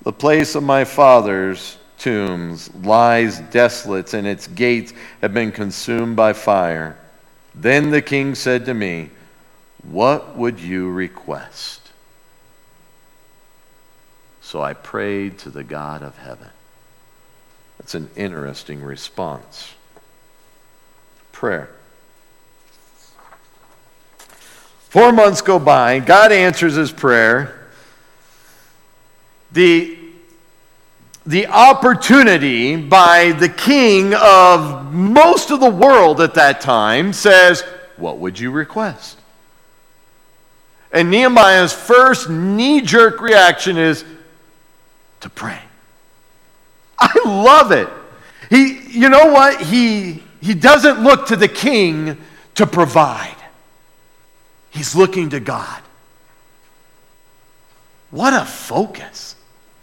the 0.04 0.14
place 0.14 0.54
of 0.54 0.62
my 0.62 0.84
fathers, 0.86 1.78
tombs 1.98 2.72
lies 2.76 3.40
desolate, 3.50 4.14
and 4.14 4.28
its 4.28 4.46
gates 4.46 4.94
have 5.22 5.34
been 5.34 5.52
consumed 5.52 6.16
by 6.16 6.34
fire. 6.34 6.98
Then 7.56 7.90
the 7.90 8.02
king 8.02 8.36
said 8.36 8.66
to 8.66 8.76
me, 8.76 9.10
What 9.90 10.36
would 10.36 10.60
you 10.60 10.90
request? 10.90 11.82
So 14.42 14.62
I 14.62 14.74
prayed 14.74 15.40
to 15.40 15.50
the 15.50 15.64
God 15.64 16.02
of 16.02 16.18
heaven. 16.18 16.50
That's 17.78 17.96
an 17.96 18.10
interesting 18.16 18.82
response. 18.82 19.74
Prayer. 21.32 21.70
Four 24.90 25.12
months 25.12 25.42
go 25.42 25.60
by, 25.60 26.00
God 26.00 26.32
answers 26.32 26.76
his 26.76 26.92
prayer. 26.92 27.68
The 29.52 30.00
the 31.26 31.48
opportunity 31.48 32.76
by 32.76 33.32
the 33.32 33.50
king 33.50 34.14
of 34.14 34.94
most 34.94 35.50
of 35.50 35.60
the 35.60 35.70
world 35.70 36.22
at 36.22 36.36
that 36.36 36.62
time 36.62 37.14
says, 37.14 37.64
What 37.98 38.20
would 38.20 38.40
you 38.40 38.52
request? 38.52 39.18
And 40.96 41.12
Nehemiah's 41.12 41.74
first 41.74 42.30
knee 42.30 42.80
jerk 42.80 43.20
reaction 43.20 43.78
is 43.78 44.06
to 45.20 45.30
pray. 45.30 45.60
I 46.98 47.20
love 47.26 47.74
it. 47.74 47.90
He, 48.50 48.80
you 48.92 49.10
know 49.10 49.26
what? 49.26 49.60
He, 49.60 50.24
he 50.42 50.54
doesn't 50.54 51.04
look 51.04 51.28
to 51.28 51.36
the 51.36 51.50
king 51.50 52.18
to 52.56 52.66
provide, 52.66 53.36
he's 54.70 54.96
looking 54.96 55.30
to 55.32 55.42
God. 55.42 55.82
What 58.10 58.34
a 58.34 58.46
focus. 58.46 59.36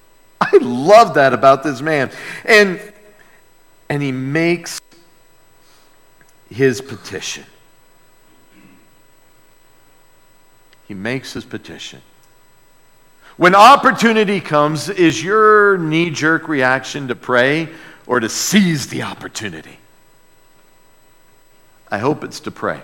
I 0.41 0.57
love 0.63 1.15
that 1.15 1.35
about 1.35 1.63
this 1.63 1.83
man. 1.83 2.11
And, 2.47 2.81
and 3.91 4.03
he 4.03 4.13
makes 4.13 4.81
his 6.49 6.81
petition. 6.81 7.45
He 10.93 10.95
makes 10.95 11.33
his 11.33 11.47
petition. 11.47 12.03
When 13.39 13.55
opportunity 13.55 14.41
comes, 14.41 14.91
is 14.91 15.25
your 15.25 15.79
knee 15.79 16.11
jerk 16.11 16.49
reaction 16.49 17.09
to 17.09 17.15
pray 17.15 17.71
or 18.07 18.21
to 18.21 18.29
seize 18.29 18.89
the 18.89 19.05
opportunity? 19.05 19.79
I 21.91 21.97
hope 21.97 22.25
it's 22.25 22.41
to 22.41 22.51
pray. 22.51 22.83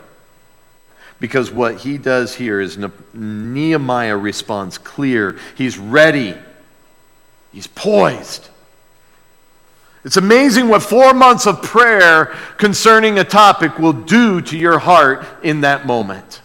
Because 1.20 1.50
what 1.50 1.80
he 1.80 1.98
does 1.98 2.34
here 2.34 2.62
is 2.62 2.78
Nehemiah 3.12 4.16
responds 4.16 4.78
clear. 4.78 5.38
He's 5.54 5.76
ready 5.76 6.34
He's 7.52 7.66
poised. 7.66 8.48
It's 10.02 10.16
amazing 10.16 10.68
what 10.68 10.82
four 10.82 11.12
months 11.12 11.46
of 11.46 11.60
prayer 11.62 12.34
concerning 12.56 13.18
a 13.18 13.24
topic 13.24 13.78
will 13.78 13.92
do 13.92 14.40
to 14.40 14.56
your 14.56 14.78
heart 14.78 15.26
in 15.42 15.60
that 15.60 15.86
moment. 15.86 16.40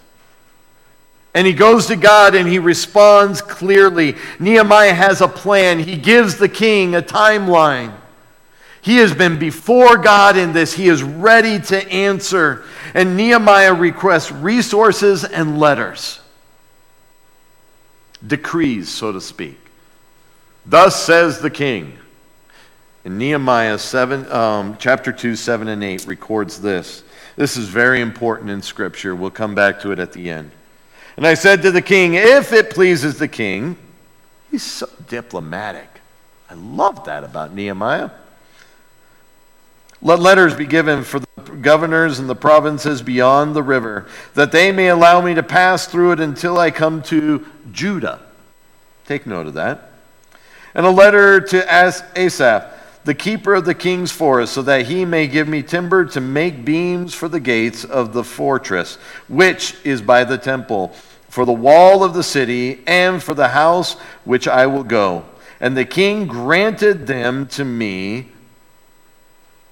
And 1.34 1.48
he 1.48 1.54
goes 1.54 1.88
to 1.88 1.96
God 1.96 2.36
and 2.36 2.48
he 2.48 2.60
responds 2.60 3.41
clearly. 3.41 4.15
Nehemiah 4.39 4.93
has 4.93 5.22
a 5.22 5.28
plan. 5.28 5.80
He 5.80 5.98
gives 5.98 6.38
the 6.38 6.50
king 6.50 6.96
a 6.96 7.02
timeline. 7.02 7.93
He 8.82 8.98
has 8.98 9.13
been 9.13 9.39
before 9.39 9.98
God 9.98 10.38
in 10.38 10.54
this. 10.54 10.74
He 10.74 10.89
is 10.89 11.02
ready 11.02 11.60
to 11.60 11.91
answer. 11.91 12.65
And 12.93 13.17
Nehemiah 13.17 13.74
requests 13.74 14.32
resources 14.32 15.24
and 15.24 15.58
letters, 15.58 16.19
decrees, 18.26 18.89
so 18.89 19.12
to 19.13 19.22
speak. 19.22 19.58
Thus 20.65 21.02
says 21.02 21.39
the 21.39 21.50
king. 21.50 21.98
In 23.06 23.17
Nehemiah 23.17 23.78
7, 23.78 24.32
um, 24.32 24.78
chapter 24.80 25.12
2, 25.12 25.36
7 25.36 25.67
and 25.67 25.84
8 25.84 26.06
records 26.06 26.62
this. 26.62 27.04
This 27.36 27.58
is 27.58 27.67
very 27.67 28.02
important 28.02 28.50
in 28.50 28.62
Scripture. 28.62 29.15
We'll 29.15 29.32
come 29.32 29.56
back 29.56 29.82
to 29.82 29.91
it 29.91 30.00
at 30.00 30.13
the 30.13 30.30
end. 30.30 30.52
And 31.15 31.28
I 31.28 31.34
said 31.36 31.62
to 31.62 31.71
the 31.71 31.82
king, 31.82 32.15
If 32.15 32.54
it 32.54 32.69
pleases 32.69 33.19
the 33.19 33.28
king, 33.28 33.78
he's 34.52 34.63
so 34.63 34.88
diplomatic. 35.08 35.88
I 36.49 36.56
love 36.56 37.06
that 37.06 37.23
about 37.23 37.54
Nehemiah. 37.54 38.12
Let 40.02 40.19
letters 40.19 40.54
be 40.54 40.65
given 40.65 41.04
for 41.04 41.19
the 41.19 41.28
governors 41.62 42.19
and 42.19 42.30
the 42.30 42.36
provinces 42.36 43.02
beyond 43.02 43.56
the 43.56 43.63
river, 43.63 44.08
that 44.34 44.52
they 44.52 44.71
may 44.71 44.88
allow 44.89 45.21
me 45.21 45.34
to 45.36 45.43
pass 45.43 45.88
through 45.88 46.13
it 46.13 46.19
until 46.19 46.58
I 46.58 46.71
come 46.71 47.02
to 47.04 47.45
Judah. 47.71 48.19
Take 49.06 49.26
note 49.26 49.47
of 49.47 49.54
that 49.54 49.93
and 50.76 50.86
a 50.86 50.89
letter 50.89 51.39
to 51.39 51.73
Asaph, 52.15 52.72
the 53.05 53.13
keeper 53.13 53.53
of 53.53 53.65
the 53.65 53.75
king's 53.75 54.11
forest, 54.11 54.53
so 54.53 54.61
that 54.61 54.85
he 54.85 55.03
may 55.03 55.27
give 55.27 55.47
me 55.47 55.61
timber 55.61 56.05
to 56.05 56.21
make 56.21 56.63
beams 56.63 57.13
for 57.13 57.27
the 57.27 57.39
gates 57.39 57.83
of 57.83 58.13
the 58.13 58.23
fortress, 58.23 58.95
which 59.27 59.75
is 59.83 60.01
by 60.01 60.23
the 60.23 60.37
temple, 60.37 60.89
for 61.27 61.45
the 61.45 61.51
wall 61.51 62.03
of 62.03 62.13
the 62.13 62.23
city, 62.23 62.81
and 62.87 63.21
for 63.21 63.33
the 63.33 63.49
house 63.49 63.93
which 64.23 64.47
I 64.47 64.67
will 64.67 64.83
go. 64.83 65.25
And 65.59 65.75
the 65.75 65.85
king 65.85 66.27
granted 66.27 67.07
them 67.07 67.47
to 67.47 67.65
me. 67.65 68.29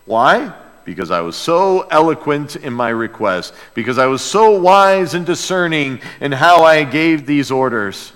Why? 0.06 0.54
Because 0.84 1.12
I 1.12 1.22
was 1.22 1.36
so 1.36 1.82
eloquent 1.82 2.56
in 2.56 2.74
my 2.74 2.90
request, 2.90 3.54
because 3.76 3.98
I 3.98 4.08
was 4.08 4.22
so 4.22 4.60
wise 4.60 5.14
and 5.14 5.26
discerning 5.26 6.02
in 6.20 6.32
how 6.32 6.64
I 6.64 6.84
gave 6.84 7.26
these 7.26 7.52
orders. 7.52 8.12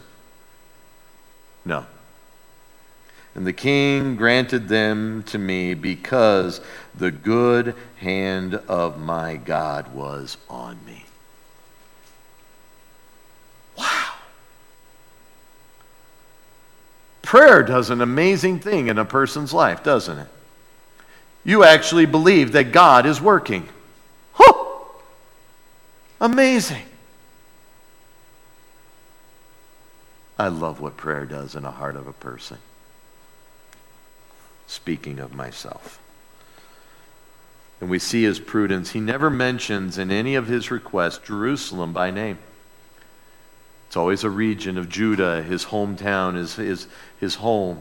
No. 1.64 1.86
And 3.36 3.46
the 3.46 3.54
king 3.54 4.16
granted 4.16 4.70
them 4.70 5.24
to 5.24 5.38
me 5.38 5.74
because 5.74 6.62
the 6.96 7.12
good 7.12 7.76
hand 7.98 8.56
of 8.56 8.98
my 8.98 9.36
God 9.36 9.94
was 9.94 10.38
on 10.50 10.80
me. 10.86 11.04
Wow. 13.78 14.14
Prayer 17.22 17.62
does 17.62 17.90
an 17.90 18.00
amazing 18.02 18.60
thing 18.60 18.88
in 18.88 18.98
a 18.98 19.04
person's 19.04 19.54
life, 19.54 19.84
doesn't 19.84 20.18
it? 20.18 20.30
You 21.44 21.66
actually 21.66 22.06
believe 22.06 22.54
that 22.54 22.72
God 22.72 23.06
is 23.06 23.20
working. 23.20 23.68
Huh! 24.32 24.54
Amazing. 26.22 26.84
I 30.40 30.48
love 30.48 30.80
what 30.80 30.96
prayer 30.96 31.26
does 31.26 31.56
in 31.56 31.64
the 31.64 31.72
heart 31.72 31.98
of 31.98 32.08
a 32.08 32.14
person 32.14 32.60
speaking 34.68 35.20
of 35.20 35.34
myself. 35.34 36.00
And 37.82 37.90
we 37.90 38.00
see 38.00 38.24
his 38.24 38.40
prudence. 38.40 38.92
He 38.92 39.00
never 39.00 39.30
mentions 39.30 39.98
in 39.98 40.12
any 40.12 40.36
of 40.36 40.48
his 40.48 40.72
requests 40.72 41.20
Jerusalem 41.20 41.94
by 41.94 42.12
name. 42.12 42.38
It's 43.88 43.98
always 43.98 44.24
a 44.24 44.30
region 44.30 44.78
of 44.78 44.90
Judah, 44.90 45.44
his 45.44 45.66
hometown, 45.66 46.36
his, 46.36 46.56
his, 46.56 46.88
his 47.20 47.36
home. 47.36 47.80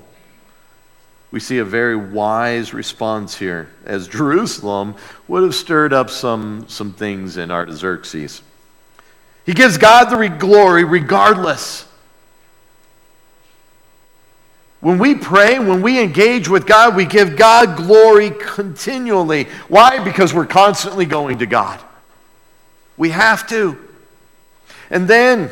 We 1.31 1.41
see 1.41 1.59
a 1.59 1.65
very 1.65 1.97
wise 1.97 2.73
response 2.73 3.37
here, 3.37 3.69
as 3.85 4.07
Jerusalem 4.07 4.95
would 5.27 5.43
have 5.43 5.55
stirred 5.55 5.93
up 5.93 6.11
some, 6.11 6.67
some 6.69 6.93
things 6.93 7.37
in 7.37 7.51
Artaxerxes. 7.51 8.43
He 9.45 9.53
gives 9.53 9.77
God 9.77 10.05
the 10.05 10.29
glory 10.29 10.85
regardless 10.85 11.89
when 14.85 14.99
we 14.99 15.15
pray, 15.15 15.59
when 15.59 15.81
we 15.81 15.99
engage 15.99 16.47
with 16.47 16.67
God, 16.67 16.95
we 16.95 17.07
give 17.07 17.39
God 17.39 17.75
glory 17.75 18.31
continually. 18.31 19.45
Why? 19.67 20.05
Because 20.05 20.35
we're 20.35 20.45
constantly 20.45 21.07
going 21.07 21.39
to 21.39 21.47
God. 21.47 21.81
We 22.99 23.09
have 23.09 23.47
to. 23.49 23.79
And 24.91 25.09
then 25.09 25.51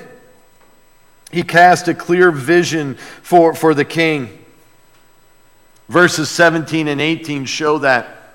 he 1.31 1.45
cast 1.45 1.89
a 1.89 1.95
clear 1.95 2.31
vision 2.31 2.97
for, 3.23 3.55
for 3.55 3.73
the 3.73 3.87
king. 3.87 4.45
Verses 5.89 6.29
17 6.29 6.87
and 6.87 7.01
18 7.01 7.47
show 7.47 7.79
that. 7.79 8.35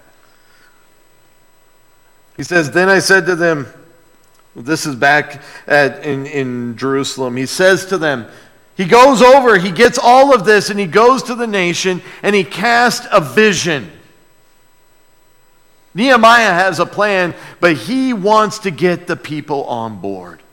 He 2.38 2.44
says, 2.44 2.72
Then 2.72 2.90
I 2.90 2.98
said 2.98 3.28
to 3.28 3.36
them, 3.36 3.68
this 4.56 4.88
is 4.88 4.96
back 4.96 5.44
at, 5.68 6.04
in, 6.04 6.26
in 6.26 6.76
Jerusalem. 6.76 7.36
He 7.36 7.46
says 7.46 7.86
to 7.86 8.00
them, 8.00 8.28
he 8.78 8.86
goes 8.86 9.24
over, 9.24 9.58
he 9.58 9.72
gets 9.72 9.98
all 9.98 10.36
of 10.36 10.46
this, 10.46 10.70
and 10.70 10.80
he 10.80 10.86
goes 10.86 11.24
to 11.24 11.36
the 11.36 11.48
nation 11.48 12.00
and 12.22 12.36
he 12.36 12.44
casts 12.44 13.08
a 13.12 13.20
vision. 13.20 13.92
Nehemiah 15.96 16.54
has 16.54 16.80
a 16.80 16.86
plan, 16.86 17.34
but 17.60 17.76
he 17.76 18.14
wants 18.14 18.60
to 18.60 18.72
get 18.72 19.08
the 19.08 19.16
people 19.16 19.64
on 19.64 20.00
board. 20.00 20.44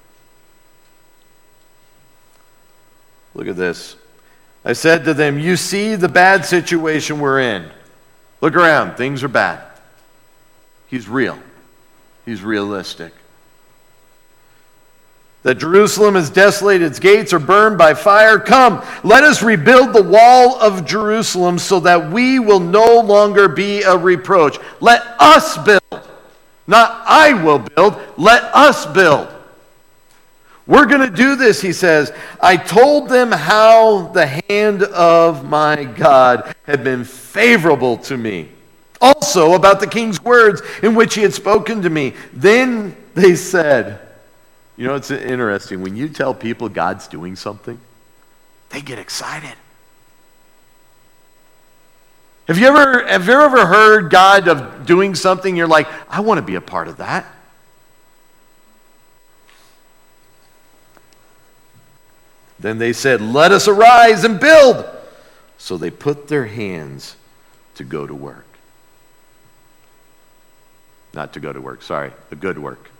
Look 3.34 3.46
at 3.46 3.56
this. 3.56 3.96
I 4.64 4.72
said 4.72 5.04
to 5.04 5.12
them, 5.12 5.38
You 5.38 5.56
see 5.56 5.94
the 5.94 6.08
bad 6.08 6.46
situation 6.46 7.20
we're 7.20 7.40
in. 7.40 7.70
Look 8.40 8.56
around, 8.56 8.96
things 8.96 9.22
are 9.22 9.28
bad. 9.28 9.62
He's 10.86 11.08
real, 11.08 11.38
he's 12.24 12.42
realistic. 12.42 13.12
That 15.44 15.58
Jerusalem 15.58 16.16
is 16.16 16.30
desolate, 16.30 16.80
its 16.80 16.98
gates 16.98 17.34
are 17.34 17.38
burned 17.38 17.76
by 17.76 17.92
fire. 17.92 18.38
Come, 18.38 18.82
let 19.04 19.24
us 19.24 19.42
rebuild 19.42 19.92
the 19.92 20.02
wall 20.02 20.58
of 20.58 20.86
Jerusalem 20.86 21.58
so 21.58 21.80
that 21.80 22.10
we 22.10 22.38
will 22.38 22.60
no 22.60 23.00
longer 23.00 23.46
be 23.46 23.82
a 23.82 23.96
reproach. 23.96 24.58
Let 24.80 25.02
us 25.20 25.58
build. 25.58 26.08
Not 26.66 27.02
I 27.04 27.34
will 27.34 27.58
build, 27.58 28.00
let 28.16 28.42
us 28.54 28.86
build. 28.86 29.28
We're 30.66 30.86
going 30.86 31.02
to 31.02 31.14
do 31.14 31.36
this, 31.36 31.60
he 31.60 31.74
says. 31.74 32.10
I 32.40 32.56
told 32.56 33.10
them 33.10 33.30
how 33.30 34.08
the 34.08 34.26
hand 34.48 34.82
of 34.82 35.46
my 35.46 35.84
God 35.84 36.54
had 36.62 36.82
been 36.82 37.04
favorable 37.04 37.98
to 37.98 38.16
me. 38.16 38.48
Also, 38.98 39.52
about 39.52 39.80
the 39.80 39.86
king's 39.86 40.22
words 40.22 40.62
in 40.82 40.94
which 40.94 41.14
he 41.14 41.20
had 41.20 41.34
spoken 41.34 41.82
to 41.82 41.90
me. 41.90 42.14
Then 42.32 42.96
they 43.12 43.34
said, 43.34 44.00
You 44.76 44.86
know, 44.86 44.94
it's 44.94 45.10
interesting. 45.10 45.82
When 45.82 45.96
you 45.96 46.08
tell 46.08 46.34
people 46.34 46.68
God's 46.68 47.06
doing 47.06 47.36
something, 47.36 47.78
they 48.70 48.80
get 48.80 48.98
excited. 48.98 49.54
Have 52.48 52.58
you 52.58 52.66
ever, 52.66 53.06
have 53.06 53.26
you 53.26 53.32
ever 53.32 53.66
heard 53.66 54.10
God 54.10 54.48
of 54.48 54.84
doing 54.84 55.14
something? 55.14 55.56
You're 55.56 55.68
like, 55.68 55.88
I 56.10 56.20
want 56.20 56.38
to 56.38 56.42
be 56.42 56.56
a 56.56 56.60
part 56.60 56.88
of 56.88 56.98
that. 56.98 57.26
Then 62.58 62.78
they 62.78 62.92
said, 62.92 63.20
Let 63.20 63.52
us 63.52 63.68
arise 63.68 64.24
and 64.24 64.40
build. 64.40 64.84
So 65.56 65.76
they 65.76 65.90
put 65.90 66.28
their 66.28 66.46
hands 66.46 67.16
to 67.76 67.84
go 67.84 68.06
to 68.06 68.14
work. 68.14 68.46
Not 71.14 71.32
to 71.34 71.40
go 71.40 71.52
to 71.52 71.60
work, 71.60 71.82
sorry, 71.82 72.12
the 72.28 72.36
good 72.36 72.58
work. 72.58 72.90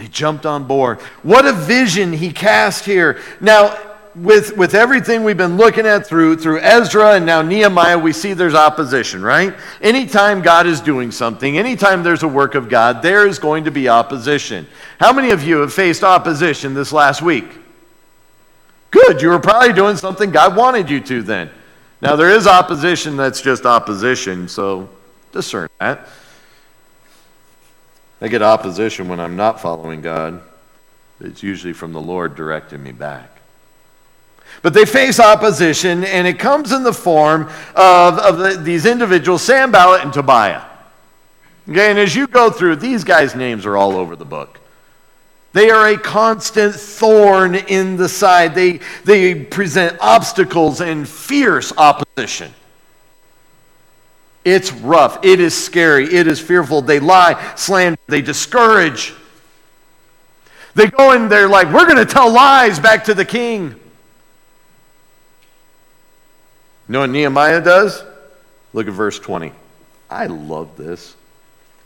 They 0.00 0.08
jumped 0.08 0.46
on 0.46 0.64
board. 0.64 0.98
What 1.22 1.44
a 1.44 1.52
vision 1.52 2.14
he 2.14 2.32
cast 2.32 2.86
here. 2.86 3.20
Now, 3.38 3.78
with, 4.14 4.56
with 4.56 4.74
everything 4.74 5.24
we've 5.24 5.36
been 5.36 5.58
looking 5.58 5.84
at 5.84 6.06
through, 6.06 6.38
through 6.38 6.60
Ezra 6.60 7.16
and 7.16 7.26
now 7.26 7.42
Nehemiah, 7.42 7.98
we 7.98 8.14
see 8.14 8.32
there's 8.32 8.54
opposition, 8.54 9.20
right? 9.20 9.54
Anytime 9.82 10.40
God 10.40 10.66
is 10.66 10.80
doing 10.80 11.10
something, 11.10 11.58
anytime 11.58 12.02
there's 12.02 12.22
a 12.22 12.28
work 12.28 12.54
of 12.54 12.70
God, 12.70 13.02
there 13.02 13.26
is 13.26 13.38
going 13.38 13.64
to 13.64 13.70
be 13.70 13.90
opposition. 13.90 14.66
How 14.98 15.12
many 15.12 15.32
of 15.32 15.44
you 15.44 15.58
have 15.58 15.72
faced 15.72 16.02
opposition 16.02 16.72
this 16.72 16.92
last 16.92 17.20
week? 17.20 17.44
Good, 18.90 19.20
you 19.20 19.28
were 19.28 19.38
probably 19.38 19.74
doing 19.74 19.96
something 19.96 20.30
God 20.30 20.56
wanted 20.56 20.88
you 20.88 21.00
to 21.00 21.22
then. 21.22 21.50
Now, 22.00 22.16
there 22.16 22.30
is 22.30 22.46
opposition 22.46 23.18
that's 23.18 23.42
just 23.42 23.66
opposition, 23.66 24.48
so 24.48 24.88
discern 25.30 25.68
that. 25.78 26.08
I 28.20 28.28
get 28.28 28.42
opposition 28.42 29.08
when 29.08 29.20
I'm 29.20 29.36
not 29.36 29.60
following 29.60 30.02
God. 30.02 30.42
It's 31.20 31.42
usually 31.42 31.72
from 31.72 31.92
the 31.92 32.00
Lord 32.00 32.34
directing 32.34 32.82
me 32.82 32.92
back. 32.92 33.40
But 34.62 34.74
they 34.74 34.84
face 34.84 35.20
opposition, 35.20 36.04
and 36.04 36.26
it 36.26 36.38
comes 36.38 36.72
in 36.72 36.82
the 36.82 36.92
form 36.92 37.48
of, 37.74 38.18
of 38.18 38.38
the, 38.38 38.60
these 38.62 38.84
individuals, 38.84 39.42
Sanballat 39.42 40.02
and 40.02 40.12
Tobiah. 40.12 40.64
Okay, 41.68 41.90
and 41.90 41.98
as 41.98 42.16
you 42.16 42.26
go 42.26 42.50
through, 42.50 42.76
these 42.76 43.04
guys' 43.04 43.34
names 43.34 43.64
are 43.64 43.76
all 43.76 43.96
over 43.96 44.16
the 44.16 44.24
book. 44.24 44.58
They 45.52 45.70
are 45.70 45.88
a 45.88 45.98
constant 45.98 46.74
thorn 46.74 47.54
in 47.54 47.96
the 47.96 48.08
side. 48.08 48.54
They, 48.54 48.80
they 49.04 49.34
present 49.34 49.98
obstacles 50.00 50.80
and 50.80 51.08
fierce 51.08 51.72
opposition. 51.76 52.52
It's 54.44 54.72
rough. 54.72 55.24
It 55.24 55.40
is 55.40 55.54
scary. 55.54 56.12
It 56.12 56.26
is 56.26 56.40
fearful. 56.40 56.82
They 56.82 56.98
lie, 57.00 57.54
slander, 57.56 57.98
they 58.06 58.22
discourage. 58.22 59.14
They 60.74 60.86
go 60.86 61.12
in 61.12 61.28
there 61.28 61.48
like, 61.48 61.72
we're 61.72 61.86
going 61.86 61.98
to 61.98 62.06
tell 62.06 62.30
lies 62.32 62.78
back 62.78 63.04
to 63.04 63.14
the 63.14 63.24
king. 63.24 63.70
You 66.88 66.92
know 66.94 67.00
what 67.00 67.10
Nehemiah 67.10 67.60
does? 67.60 68.02
Look 68.72 68.86
at 68.88 68.92
verse 68.92 69.18
20. 69.18 69.52
I 70.08 70.26
love 70.26 70.76
this. 70.76 71.14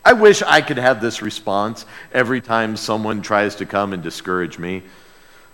I 0.03 0.13
wish 0.13 0.41
I 0.43 0.61
could 0.61 0.77
have 0.77 1.01
this 1.01 1.21
response 1.21 1.85
every 2.13 2.39
time 2.39 2.77
someone 2.77 3.21
tries 3.21 3.55
to 3.55 3.65
come 3.65 3.91
and 3.91 4.03
discourage 4.03 4.59
me. 4.59 4.83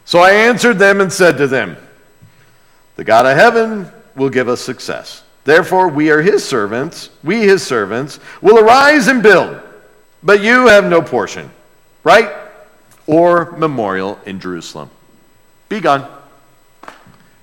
So 0.03 0.19
I 0.19 0.31
answered 0.31 0.77
them 0.77 0.99
and 0.99 1.11
said 1.11 1.37
to 1.37 1.47
them, 1.47 1.77
The 2.97 3.03
God 3.03 3.25
of 3.25 3.37
heaven 3.37 3.89
will 4.15 4.29
give 4.29 4.49
us 4.49 4.59
success. 4.59 5.23
Therefore, 5.43 5.87
we 5.87 6.11
are 6.11 6.21
his 6.21 6.45
servants, 6.45 7.09
we 7.23 7.41
his 7.41 7.65
servants, 7.65 8.19
will 8.41 8.59
arise 8.59 9.07
and 9.07 9.23
build, 9.23 9.59
but 10.21 10.41
you 10.41 10.67
have 10.67 10.85
no 10.85 11.01
portion, 11.01 11.49
right? 12.03 12.31
Or 13.07 13.51
memorial 13.57 14.19
in 14.25 14.39
Jerusalem. 14.39 14.89
Be 15.67 15.79
gone. 15.79 16.09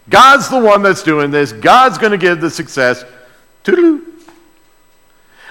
God's 0.09 0.49
the 0.49 0.59
one 0.59 0.83
that's 0.83 1.03
doing 1.03 1.31
this. 1.31 1.53
God's 1.53 1.99
going 1.99 2.13
to 2.13 2.19
give 2.19 2.41
the 2.41 2.51
success. 2.51 3.05
Toodaloo. 3.65 4.05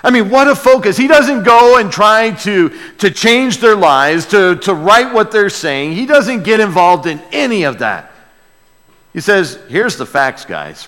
I 0.03 0.09
mean, 0.09 0.29
what 0.29 0.47
a 0.47 0.55
focus. 0.55 0.95
He 0.95 1.07
doesn't 1.07 1.43
go 1.43 1.79
and 1.79 1.91
try 1.91 2.31
to, 2.31 2.69
to 2.99 3.11
change 3.11 3.57
their 3.57 3.75
lives, 3.75 4.25
to, 4.27 4.55
to 4.57 4.73
write 4.73 5.13
what 5.13 5.31
they're 5.31 5.49
saying. 5.49 5.93
He 5.93 6.05
doesn't 6.05 6.43
get 6.43 6.59
involved 6.59 7.07
in 7.07 7.19
any 7.31 7.63
of 7.63 7.79
that. 7.79 8.11
He 9.11 9.19
says, 9.19 9.59
here's 9.67 9.97
the 9.97 10.05
facts, 10.05 10.45
guys. 10.45 10.87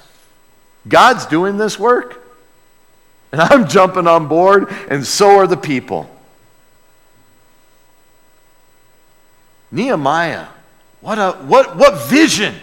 God's 0.88 1.26
doing 1.26 1.58
this 1.58 1.78
work, 1.78 2.24
and 3.32 3.42
I'm 3.42 3.68
jumping 3.68 4.08
on 4.08 4.28
board, 4.28 4.70
and 4.90 5.06
so 5.06 5.38
are 5.38 5.48
the 5.48 5.58
people. 5.58 6.10
Nehemiah, 9.72 10.48
what, 11.02 11.20
a, 11.20 11.32
what, 11.34 11.76
what 11.78 12.10
vision! 12.10 12.56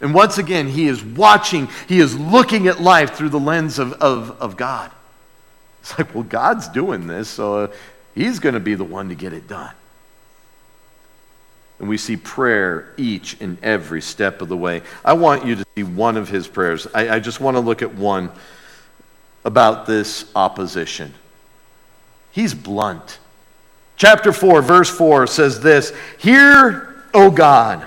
And 0.00 0.14
once 0.14 0.38
again, 0.38 0.66
he 0.66 0.86
is 0.86 1.04
watching, 1.04 1.68
he 1.86 2.00
is 2.00 2.18
looking 2.18 2.68
at 2.68 2.80
life 2.80 3.14
through 3.14 3.28
the 3.28 3.40
lens 3.40 3.78
of, 3.78 3.92
of, 3.94 4.30
of 4.40 4.56
God. 4.56 4.90
It's 5.80 5.98
like, 5.98 6.14
well, 6.14 6.24
God's 6.24 6.68
doing 6.68 7.06
this, 7.06 7.28
so 7.28 7.72
he's 8.14 8.38
going 8.38 8.54
to 8.54 8.60
be 8.60 8.74
the 8.74 8.84
one 8.84 9.08
to 9.10 9.14
get 9.14 9.32
it 9.32 9.46
done. 9.46 9.74
And 11.80 11.88
we 11.88 11.96
see 11.96 12.16
prayer 12.16 12.94
each 12.96 13.40
and 13.40 13.58
every 13.62 14.00
step 14.02 14.42
of 14.42 14.48
the 14.48 14.56
way. 14.56 14.82
I 15.04 15.14
want 15.14 15.44
you 15.44 15.56
to 15.56 15.64
see 15.74 15.82
one 15.82 16.16
of 16.16 16.28
his 16.28 16.46
prayers. 16.46 16.86
I, 16.94 17.16
I 17.16 17.20
just 17.20 17.40
want 17.40 17.56
to 17.56 17.60
look 17.60 17.82
at 17.82 17.94
one 17.94 18.30
about 19.44 19.86
this 19.86 20.30
opposition. 20.36 21.14
He's 22.30 22.54
blunt. 22.54 23.18
Chapter 23.96 24.32
4, 24.32 24.62
verse 24.62 24.90
4 24.90 25.26
says 25.26 25.60
this 25.60 25.92
Hear, 26.18 27.02
O 27.12 27.30
God 27.30 27.86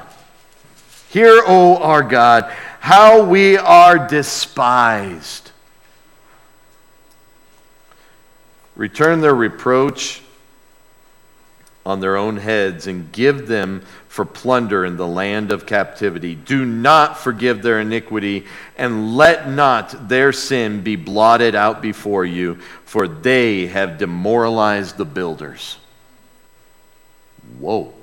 Hear, 1.14 1.44
O 1.46 1.78
our 1.78 2.02
God, 2.02 2.52
how 2.80 3.24
we 3.24 3.56
are 3.56 4.08
despised. 4.08 5.52
Return 8.76 9.22
their 9.22 9.36
reproach 9.36 10.24
on 11.86 12.00
their 12.00 12.16
own 12.16 12.38
heads 12.38 12.88
and 12.88 13.12
give 13.12 13.48
them 13.48 13.84
for 14.08 14.26
plunder 14.26 14.86
in 14.86 14.96
the 14.96 15.08
land 15.08 15.52
of 15.52 15.66
captivity. 15.66 16.36
Do 16.36 16.66
not 16.66 17.18
forgive 17.18 17.62
their 17.62 17.80
iniquity, 17.80 18.46
and 18.78 19.18
let 19.18 19.50
not 19.50 20.08
their 20.08 20.32
sin 20.32 20.82
be 20.82 20.96
blotted 20.96 21.56
out 21.56 21.82
before 21.82 22.24
you, 22.24 22.56
for 22.86 23.08
they 23.08 23.68
have 23.68 23.98
demoralized 23.98 24.98
the 24.98 25.06
builders. 25.06 25.78
Whoa. 27.60 27.94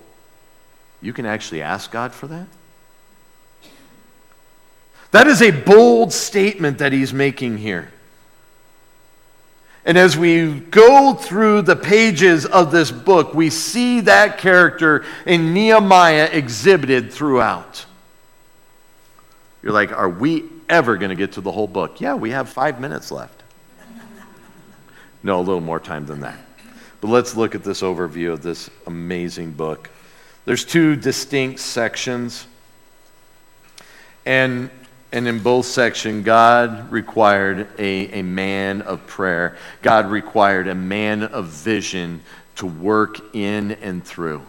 You 1.01 1.12
can 1.12 1.25
actually 1.25 1.62
ask 1.62 1.90
God 1.90 2.12
for 2.12 2.27
that? 2.27 2.47
That 5.12 5.27
is 5.27 5.43
a 5.43 5.51
bold 5.51 6.12
statement 6.12 6.79
that 6.79 6.93
he's 6.93 7.12
making 7.12 7.59
here. 7.59 7.90
And 9.85 9.97
as 9.97 10.16
we 10.16 10.61
go 10.61 11.14
through 11.14 11.62
the 11.62 11.77
pages 11.77 12.45
of 12.45 12.71
this 12.71 12.90
book, 12.90 13.33
we 13.33 13.49
see 13.49 14.01
that 14.03 14.38
character 14.38 15.05
in 15.25 15.55
Nehemiah 15.55 16.29
exhibited 16.31 17.12
throughout. 17.12 17.87
You're 19.62 19.73
like, 19.73 19.93
are 19.93 20.09
we 20.09 20.45
ever 20.69 20.97
going 20.97 21.11
to 21.11 21.16
get 21.16 21.33
to 21.33 21.40
the 21.40 21.53
whole 21.53 21.66
book? 21.66 22.01
Yeah, 22.01 22.14
we 22.14 22.31
have 22.31 22.49
five 22.49 22.81
minutes 22.81 23.11
left. 23.11 23.43
No, 25.23 25.38
a 25.38 25.43
little 25.43 25.61
more 25.61 25.79
time 25.79 26.07
than 26.07 26.21
that. 26.21 26.38
But 27.03 27.09
let's 27.09 27.37
look 27.37 27.55
at 27.55 27.62
this 27.62 27.83
overview 27.83 28.33
of 28.33 28.43
this 28.43 28.71
amazing 28.87 29.53
book. 29.53 29.90
There's 30.47 30.64
two 30.64 30.97
distinct 30.97 31.61
sections. 31.61 32.47
And 34.25 34.71
And 35.12 35.27
in 35.27 35.40
both 35.40 35.66
sections, 35.66 36.25
God 36.25 36.90
required 36.92 37.68
a, 37.79 38.20
a 38.20 38.23
man 38.23 38.83
of 38.83 39.07
prayer. 39.07 39.57
God 39.83 40.07
required 40.07 40.68
a 40.68 40.75
man 40.75 41.25
of 41.25 41.46
vision 41.46 42.23
to 42.57 42.66
work 42.66 43.35
in 43.35 43.73
and 43.73 44.05
through. 44.05 44.42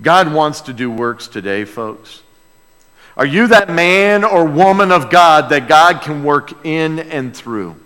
God 0.00 0.32
wants 0.32 0.60
to 0.62 0.72
do 0.72 0.90
works 0.90 1.26
today, 1.26 1.64
folks. 1.64 2.22
Are 3.16 3.26
you 3.26 3.46
that 3.48 3.70
man 3.70 4.24
or 4.24 4.44
woman 4.44 4.92
of 4.92 5.10
God 5.10 5.48
that 5.48 5.68
God 5.68 6.02
can 6.02 6.22
work 6.22 6.66
in 6.66 6.98
and 6.98 7.34
through? 7.34 7.76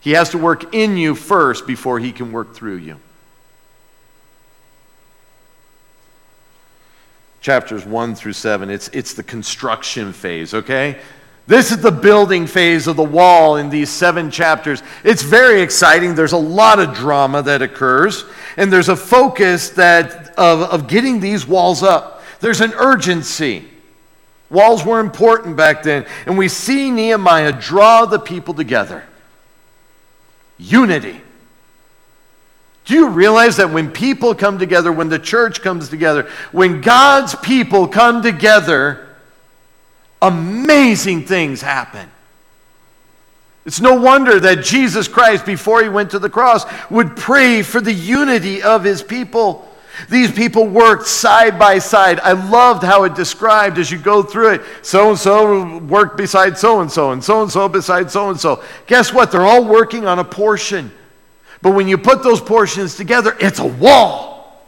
He 0.00 0.12
has 0.12 0.30
to 0.30 0.38
work 0.38 0.72
in 0.72 0.96
you 0.96 1.14
first 1.14 1.66
before 1.66 1.98
he 1.98 2.12
can 2.12 2.30
work 2.30 2.54
through 2.54 2.76
you. 2.76 3.00
Chapters 7.44 7.84
1 7.84 8.14
through 8.14 8.32
7, 8.32 8.70
it's, 8.70 8.88
it's 8.94 9.12
the 9.12 9.22
construction 9.22 10.14
phase, 10.14 10.54
okay? 10.54 10.98
This 11.46 11.72
is 11.72 11.82
the 11.82 11.90
building 11.90 12.46
phase 12.46 12.86
of 12.86 12.96
the 12.96 13.04
wall 13.04 13.56
in 13.56 13.68
these 13.68 13.90
seven 13.90 14.30
chapters. 14.30 14.82
It's 15.04 15.20
very 15.20 15.60
exciting. 15.60 16.14
There's 16.14 16.32
a 16.32 16.38
lot 16.38 16.78
of 16.78 16.94
drama 16.94 17.42
that 17.42 17.60
occurs, 17.60 18.24
and 18.56 18.72
there's 18.72 18.88
a 18.88 18.96
focus 18.96 19.68
that, 19.72 20.30
of, 20.38 20.62
of 20.62 20.88
getting 20.88 21.20
these 21.20 21.46
walls 21.46 21.82
up. 21.82 22.22
There's 22.40 22.62
an 22.62 22.72
urgency. 22.78 23.68
Walls 24.48 24.82
were 24.82 24.98
important 24.98 25.54
back 25.54 25.82
then, 25.82 26.06
and 26.24 26.38
we 26.38 26.48
see 26.48 26.90
Nehemiah 26.90 27.52
draw 27.52 28.06
the 28.06 28.18
people 28.18 28.54
together. 28.54 29.04
Unity. 30.56 31.20
Do 32.84 32.94
you 32.94 33.08
realize 33.08 33.56
that 33.56 33.70
when 33.70 33.90
people 33.90 34.34
come 34.34 34.58
together, 34.58 34.92
when 34.92 35.08
the 35.08 35.18
church 35.18 35.62
comes 35.62 35.88
together, 35.88 36.28
when 36.52 36.82
God's 36.82 37.34
people 37.36 37.88
come 37.88 38.22
together, 38.22 39.04
amazing 40.24 41.26
things 41.26 41.60
happen. 41.60 42.10
It's 43.66 43.80
no 43.80 43.94
wonder 43.94 44.38
that 44.40 44.64
Jesus 44.64 45.08
Christ, 45.08 45.46
before 45.46 45.82
he 45.82 45.88
went 45.88 46.10
to 46.10 46.18
the 46.18 46.28
cross, 46.28 46.64
would 46.90 47.16
pray 47.16 47.62
for 47.62 47.80
the 47.80 47.92
unity 47.92 48.62
of 48.62 48.84
his 48.84 49.02
people. 49.02 49.68
These 50.10 50.32
people 50.32 50.66
worked 50.66 51.06
side 51.06 51.58
by 51.58 51.78
side. 51.78 52.20
I 52.20 52.32
loved 52.32 52.82
how 52.82 53.04
it 53.04 53.14
described 53.14 53.78
as 53.78 53.90
you 53.90 53.98
go 53.98 54.22
through 54.22 54.54
it. 54.54 54.62
So 54.82 55.10
and 55.10 55.18
so 55.18 55.78
worked 55.78 56.16
beside 56.16 56.58
so 56.58 56.80
and 56.80 56.90
so, 56.90 57.12
and 57.12 57.22
so 57.22 57.42
and 57.42 57.50
so 57.50 57.68
beside 57.68 58.10
so 58.10 58.28
and 58.28 58.38
so. 58.38 58.62
Guess 58.86 59.12
what? 59.12 59.30
They're 59.30 59.46
all 59.46 59.64
working 59.64 60.06
on 60.06 60.18
a 60.18 60.24
portion. 60.24 60.90
But 61.64 61.70
when 61.70 61.88
you 61.88 61.96
put 61.96 62.22
those 62.22 62.42
portions 62.42 62.94
together, 62.94 63.34
it's 63.40 63.58
a 63.58 63.66
wall. 63.66 64.62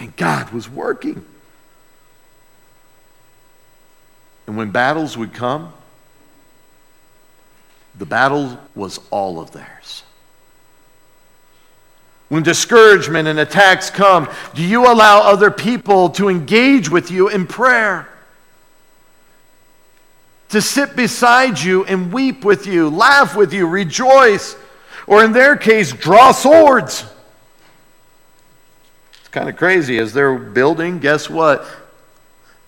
And 0.00 0.14
God 0.16 0.50
was 0.50 0.68
working. 0.68 1.24
And 4.48 4.56
when 4.56 4.72
battles 4.72 5.16
would 5.16 5.32
come, 5.32 5.72
the 7.96 8.04
battle 8.04 8.58
was 8.74 8.98
all 9.12 9.38
of 9.38 9.52
theirs. 9.52 10.02
When 12.28 12.42
discouragement 12.42 13.28
and 13.28 13.38
attacks 13.38 13.90
come, 13.90 14.28
do 14.56 14.64
you 14.64 14.92
allow 14.92 15.20
other 15.20 15.52
people 15.52 16.10
to 16.10 16.28
engage 16.28 16.90
with 16.90 17.12
you 17.12 17.28
in 17.28 17.46
prayer? 17.46 18.08
To 20.48 20.60
sit 20.60 20.96
beside 20.96 21.60
you 21.60 21.84
and 21.84 22.12
weep 22.12 22.44
with 22.44 22.66
you, 22.66 22.88
laugh 22.88 23.36
with 23.36 23.52
you, 23.52 23.68
rejoice, 23.68 24.56
or 25.10 25.24
in 25.24 25.32
their 25.32 25.56
case, 25.56 25.92
draw 25.92 26.30
swords. 26.30 27.04
It's 29.18 29.28
kind 29.28 29.48
of 29.48 29.56
crazy. 29.56 29.98
As 29.98 30.12
they're 30.12 30.38
building, 30.38 31.00
guess 31.00 31.28
what? 31.28 31.66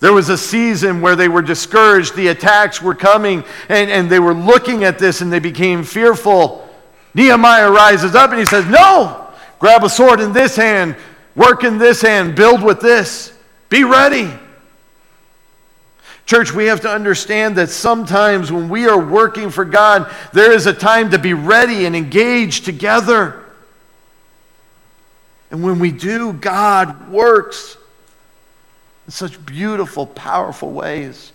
There 0.01 0.11
was 0.11 0.27
a 0.27 0.37
season 0.37 0.99
where 0.99 1.15
they 1.15 1.29
were 1.29 1.41
discouraged, 1.41 2.15
the 2.15 2.27
attacks 2.27 2.81
were 2.81 2.95
coming, 2.95 3.45
and, 3.69 3.89
and 3.89 4.09
they 4.09 4.19
were 4.19 4.33
looking 4.33 4.83
at 4.83 4.99
this 4.99 5.21
and 5.21 5.31
they 5.31 5.39
became 5.39 5.83
fearful. 5.83 6.69
Nehemiah 7.13 7.71
rises 7.71 8.13
up 8.13 8.31
and 8.31 8.39
he 8.39 8.45
says, 8.45 8.65
No, 8.65 9.29
grab 9.59 9.85
a 9.85 9.89
sword 9.89 10.19
in 10.19 10.33
this 10.33 10.57
hand, 10.57 10.97
work 11.35 11.63
in 11.63 11.77
this 11.77 12.01
hand, 12.01 12.35
build 12.35 12.61
with 12.61 12.81
this, 12.81 13.31
be 13.69 13.85
ready. 13.85 14.29
Church, 16.25 16.53
we 16.53 16.65
have 16.65 16.81
to 16.81 16.89
understand 16.89 17.57
that 17.57 17.69
sometimes 17.69 18.51
when 18.51 18.69
we 18.69 18.87
are 18.87 18.99
working 18.99 19.49
for 19.49 19.65
God, 19.65 20.09
there 20.31 20.53
is 20.53 20.65
a 20.67 20.73
time 20.73 21.11
to 21.11 21.19
be 21.19 21.33
ready 21.33 21.85
and 21.85 21.95
engaged 21.95 22.63
together. 22.63 23.43
And 25.51 25.61
when 25.63 25.79
we 25.79 25.91
do, 25.91 26.33
God 26.33 27.11
works 27.11 27.77
in 29.05 29.11
such 29.11 29.45
beautiful, 29.45 30.07
powerful 30.07 30.71
ways. 30.71 31.33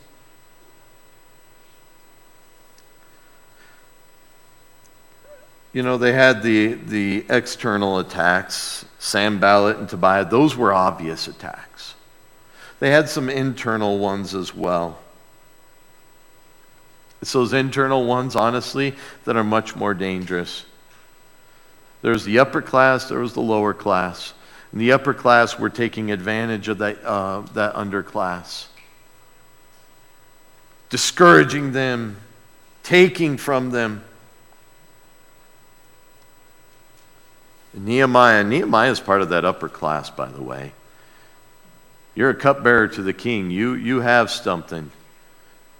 You 5.74 5.82
know, 5.82 5.98
they 5.98 6.12
had 6.12 6.42
the, 6.42 6.74
the 6.74 7.26
external 7.28 7.98
attacks, 7.98 8.86
Sam 8.98 9.34
Sanballat 9.34 9.76
and 9.76 9.88
Tobiah, 9.88 10.24
those 10.24 10.56
were 10.56 10.72
obvious 10.72 11.28
attacks. 11.28 11.67
They 12.80 12.90
had 12.90 13.08
some 13.08 13.28
internal 13.28 13.98
ones 13.98 14.34
as 14.34 14.54
well. 14.54 14.98
It's 17.20 17.32
those 17.32 17.52
internal 17.52 18.06
ones, 18.06 18.36
honestly, 18.36 18.94
that 19.24 19.36
are 19.36 19.44
much 19.44 19.74
more 19.74 19.94
dangerous. 19.94 20.64
There's 22.02 22.24
the 22.24 22.38
upper 22.38 22.62
class, 22.62 23.08
there 23.08 23.18
was 23.18 23.32
the 23.32 23.40
lower 23.40 23.74
class. 23.74 24.32
And 24.70 24.80
the 24.80 24.92
upper 24.92 25.14
class 25.14 25.58
were 25.58 25.70
taking 25.70 26.12
advantage 26.12 26.68
of 26.68 26.78
that, 26.78 27.02
uh, 27.04 27.40
that 27.54 27.74
underclass, 27.74 28.66
discouraging 30.90 31.72
them, 31.72 32.18
taking 32.82 33.36
from 33.36 33.70
them. 33.70 34.04
And 37.72 37.86
Nehemiah, 37.86 38.44
Nehemiah 38.44 38.90
is 38.90 39.00
part 39.00 39.22
of 39.22 39.30
that 39.30 39.44
upper 39.44 39.68
class, 39.68 40.10
by 40.10 40.28
the 40.28 40.42
way. 40.42 40.72
You're 42.18 42.30
a 42.30 42.34
cupbearer 42.34 42.88
to 42.88 43.02
the 43.02 43.12
king. 43.12 43.48
You, 43.52 43.74
you 43.74 44.00
have 44.00 44.28
something. 44.28 44.90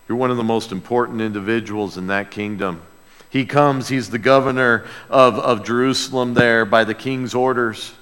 You're 0.09 0.17
one 0.17 0.31
of 0.31 0.37
the 0.37 0.45
most 0.45 0.71
important 0.71 1.21
individuals 1.21 1.97
in 1.97 2.07
that 2.07 2.31
kingdom. 2.31 2.81
He 3.29 3.45
comes, 3.45 3.89
he's 3.89 4.11
the 4.11 4.21
governor 4.21 4.87
of, 5.11 5.37
of 5.37 5.65
Jerusalem 5.65 6.35
there 6.35 6.65
by 6.65 6.85
the 6.85 6.95
king's 6.95 7.35
orders 7.35 7.93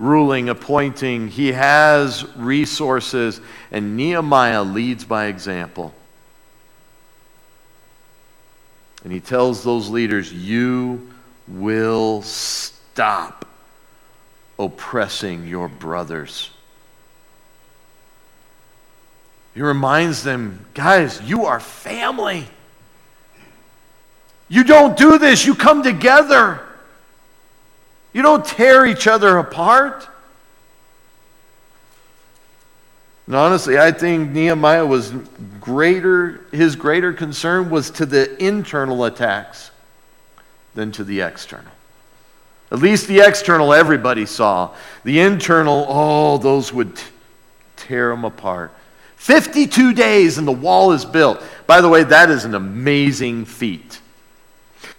ruling, 0.00 0.48
appointing. 0.48 1.28
He 1.28 1.52
has 1.52 2.26
resources, 2.34 3.40
and 3.70 3.96
Nehemiah 3.96 4.64
leads 4.64 5.04
by 5.04 5.26
example. 5.26 5.94
And 9.04 9.12
he 9.12 9.20
tells 9.20 9.62
those 9.62 9.88
leaders, 9.88 10.32
You 10.32 11.08
will 11.46 12.22
stop 12.22 13.46
oppressing 14.58 15.46
your 15.46 15.68
brothers. 15.68 16.50
He 19.56 19.62
reminds 19.62 20.22
them, 20.22 20.66
guys, 20.74 21.22
you 21.22 21.46
are 21.46 21.60
family. 21.60 22.46
You 24.48 24.64
don't 24.64 24.98
do 24.98 25.16
this, 25.16 25.46
you 25.46 25.54
come 25.54 25.82
together. 25.82 26.60
You 28.12 28.20
don't 28.20 28.44
tear 28.44 28.84
each 28.84 29.06
other 29.06 29.38
apart. 29.38 30.06
And 33.26 33.34
honestly, 33.34 33.78
I 33.78 33.92
think 33.92 34.30
Nehemiah 34.32 34.84
was 34.84 35.14
greater, 35.58 36.44
his 36.52 36.76
greater 36.76 37.14
concern 37.14 37.70
was 37.70 37.90
to 37.92 38.04
the 38.04 38.36
internal 38.44 39.06
attacks 39.06 39.70
than 40.74 40.92
to 40.92 41.02
the 41.02 41.22
external. 41.22 41.72
At 42.70 42.80
least 42.80 43.08
the 43.08 43.20
external 43.20 43.72
everybody 43.72 44.26
saw. 44.26 44.74
The 45.04 45.20
internal, 45.20 45.86
oh, 45.88 46.36
those 46.36 46.74
would 46.74 47.00
tear 47.76 48.10
them 48.10 48.26
apart. 48.26 48.70
52 49.26 49.92
days 49.92 50.38
and 50.38 50.46
the 50.46 50.52
wall 50.52 50.92
is 50.92 51.04
built. 51.04 51.42
By 51.66 51.80
the 51.80 51.88
way, 51.88 52.04
that 52.04 52.30
is 52.30 52.44
an 52.44 52.54
amazing 52.54 53.44
feat. 53.44 54.00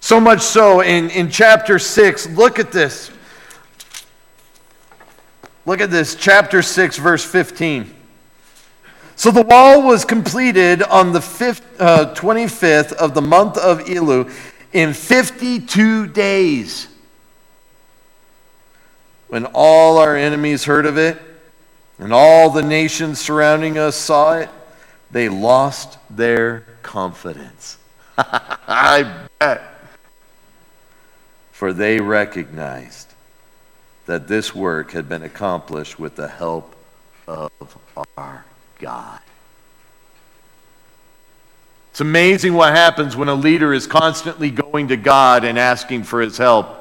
So 0.02 0.20
much 0.20 0.42
so, 0.42 0.82
in, 0.82 1.10
in 1.12 1.32
chapter 1.32 1.80
6, 1.80 2.32
look 2.32 2.60
at 2.60 2.74
this. 2.74 3.10
Look 5.66 5.80
at 5.80 5.90
this, 5.90 6.16
chapter 6.16 6.62
6, 6.62 6.98
verse 6.98 7.24
15. 7.24 7.90
So 9.16 9.32
the 9.32 9.44
wall 9.44 9.84
was 9.84 10.04
completed 10.04 10.84
on 10.84 11.14
the 11.14 11.22
fifth, 11.22 11.80
uh, 11.80 12.14
25th 12.14 12.92
of 12.92 13.14
the 13.14 13.22
month 13.22 13.58
of 13.58 13.80
Elul 13.86 14.30
in 14.74 14.92
52 14.92 16.08
days. 16.08 16.90
When 19.30 19.46
all 19.54 19.98
our 19.98 20.18
enemies 20.18 20.66
heard 20.66 20.86
of 20.86 20.98
it 20.98 21.18
and 22.00 22.14
all 22.14 22.50
the 22.50 22.64
nations 22.64 23.20
surrounding 23.20 23.78
us 23.78 23.96
saw 23.96 24.38
it, 24.38 24.50
they 25.12 25.30
lost 25.30 25.98
their 26.10 26.66
confidence. 26.82 27.78
I 28.18 29.26
bet 29.40 29.78
for 31.58 31.74
they 31.74 32.00
recognized 32.00 33.12
that 34.06 34.28
this 34.28 34.54
work 34.54 34.92
had 34.92 35.10
been 35.10 35.24
accomplished 35.24 35.98
with 35.98 36.16
the 36.16 36.28
help 36.28 36.76
of 37.28 37.50
our 38.16 38.46
God. 38.78 39.20
It's 41.90 42.00
amazing 42.00 42.54
what 42.54 42.76
happens 42.76 43.16
when 43.16 43.28
a 43.28 43.34
leader 43.34 43.74
is 43.74 43.88
constantly 43.88 44.52
going 44.52 44.90
to 44.90 44.98
God 44.98 45.44
and 45.44 45.58
asking 45.58 46.04
for 46.04 46.22
his 46.22 46.38
help. 46.38 46.77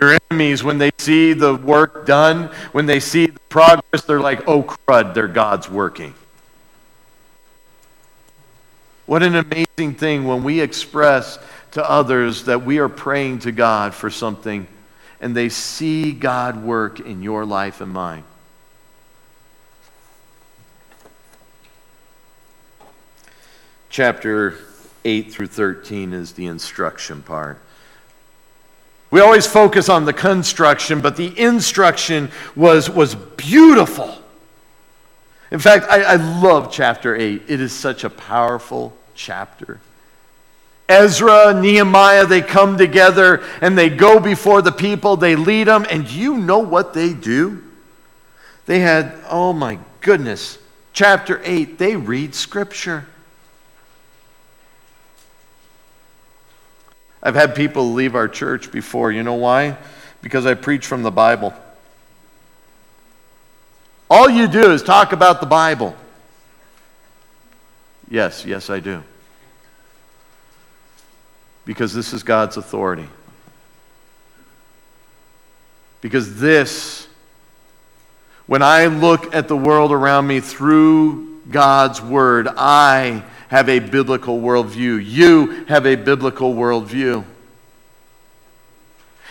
Your 0.00 0.18
enemies, 0.30 0.62
when 0.62 0.78
they 0.78 0.90
see 0.98 1.32
the 1.32 1.54
work 1.54 2.06
done, 2.06 2.44
when 2.72 2.86
they 2.86 3.00
see 3.00 3.26
the 3.26 3.40
progress, 3.48 4.04
they're 4.06 4.20
like, 4.20 4.46
oh 4.46 4.62
crud, 4.62 5.14
their 5.14 5.28
God's 5.28 5.68
working. 5.68 6.14
What 9.06 9.22
an 9.22 9.36
amazing 9.36 9.94
thing 9.94 10.24
when 10.24 10.44
we 10.44 10.60
express 10.60 11.38
to 11.72 11.88
others 11.88 12.44
that 12.44 12.64
we 12.64 12.78
are 12.78 12.88
praying 12.88 13.40
to 13.40 13.52
God 13.52 13.94
for 13.94 14.10
something 14.10 14.66
and 15.20 15.34
they 15.36 15.48
see 15.48 16.12
God 16.12 16.62
work 16.62 17.00
in 17.00 17.22
your 17.22 17.44
life 17.44 17.80
and 17.80 17.92
mine. 17.92 18.24
Chapter 23.90 24.58
8 25.04 25.32
through 25.32 25.46
13 25.48 26.12
is 26.12 26.32
the 26.32 26.46
instruction 26.46 27.22
part. 27.22 27.60
We 29.10 29.20
always 29.20 29.46
focus 29.46 29.88
on 29.88 30.04
the 30.04 30.12
construction, 30.12 31.00
but 31.00 31.16
the 31.16 31.38
instruction 31.38 32.30
was, 32.54 32.90
was 32.90 33.14
beautiful. 33.14 34.14
In 35.50 35.58
fact, 35.58 35.86
I, 35.88 36.02
I 36.02 36.16
love 36.16 36.70
chapter 36.70 37.16
8. 37.16 37.42
It 37.48 37.60
is 37.60 37.72
such 37.72 38.04
a 38.04 38.10
powerful 38.10 38.94
chapter. 39.14 39.80
Ezra, 40.88 41.52
Nehemiah, 41.54 42.26
they 42.26 42.40
come 42.40 42.78
together 42.78 43.42
and 43.60 43.76
they 43.76 43.90
go 43.90 44.20
before 44.20 44.62
the 44.62 44.72
people, 44.72 45.16
they 45.16 45.36
lead 45.36 45.64
them, 45.64 45.86
and 45.90 46.10
you 46.10 46.36
know 46.36 46.60
what 46.60 46.94
they 46.94 47.12
do? 47.12 47.62
They 48.66 48.80
had, 48.80 49.14
oh 49.28 49.52
my 49.52 49.78
goodness, 50.00 50.58
chapter 50.92 51.40
8, 51.44 51.78
they 51.78 51.96
read 51.96 52.34
scripture. 52.34 53.06
I've 57.22 57.34
had 57.34 57.54
people 57.54 57.92
leave 57.92 58.14
our 58.14 58.28
church 58.28 58.70
before. 58.70 59.10
You 59.10 59.22
know 59.22 59.34
why? 59.34 59.76
Because 60.22 60.46
I 60.46 60.54
preach 60.54 60.86
from 60.86 61.02
the 61.02 61.10
Bible. 61.10 61.52
All 64.10 64.28
you 64.28 64.48
do 64.48 64.72
is 64.72 64.82
talk 64.82 65.12
about 65.12 65.40
the 65.40 65.46
Bible. 65.46 65.94
Yes, 68.10 68.44
yes, 68.44 68.70
I 68.70 68.80
do. 68.80 69.02
Because 71.64 71.92
this 71.92 72.12
is 72.12 72.22
God's 72.22 72.56
authority. 72.56 73.08
Because 76.00 76.40
this, 76.40 77.06
when 78.46 78.62
I 78.62 78.86
look 78.86 79.34
at 79.34 79.48
the 79.48 79.56
world 79.56 79.92
around 79.92 80.26
me 80.26 80.40
through 80.40 81.40
God's 81.50 82.00
Word, 82.00 82.48
I 82.56 83.24
have 83.48 83.68
a 83.68 83.78
biblical 83.78 84.40
worldview. 84.40 85.02
You 85.04 85.64
have 85.66 85.86
a 85.86 85.96
biblical 85.96 86.54
worldview. 86.54 87.24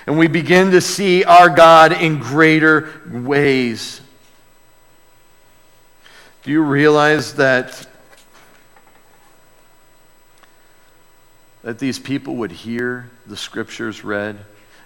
And 0.08 0.18
we 0.18 0.28
begin 0.28 0.72
to 0.72 0.82
see 0.82 1.24
our 1.24 1.50
God 1.50 1.92
in 1.92 2.20
greater 2.20 2.90
ways. 3.12 4.02
Do 6.44 6.52
you 6.52 6.64
realize 6.64 7.34
that, 7.34 7.86
that 11.62 11.78
these 11.78 12.00
people 12.00 12.38
would 12.38 12.54
hear 12.54 13.10
the 13.26 13.36
scriptures 13.36 14.04
read? 14.04 14.40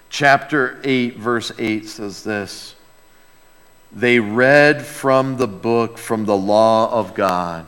Chapter 0.09 0.81
8, 0.83 1.17
verse 1.17 1.51
8 1.57 1.87
says 1.87 2.23
this 2.23 2.75
They 3.91 4.19
read 4.19 4.81
from 4.81 5.37
the 5.37 5.47
book, 5.47 5.99
from 5.99 6.25
the 6.25 6.35
law 6.35 6.91
of 6.91 7.13
God. 7.13 7.67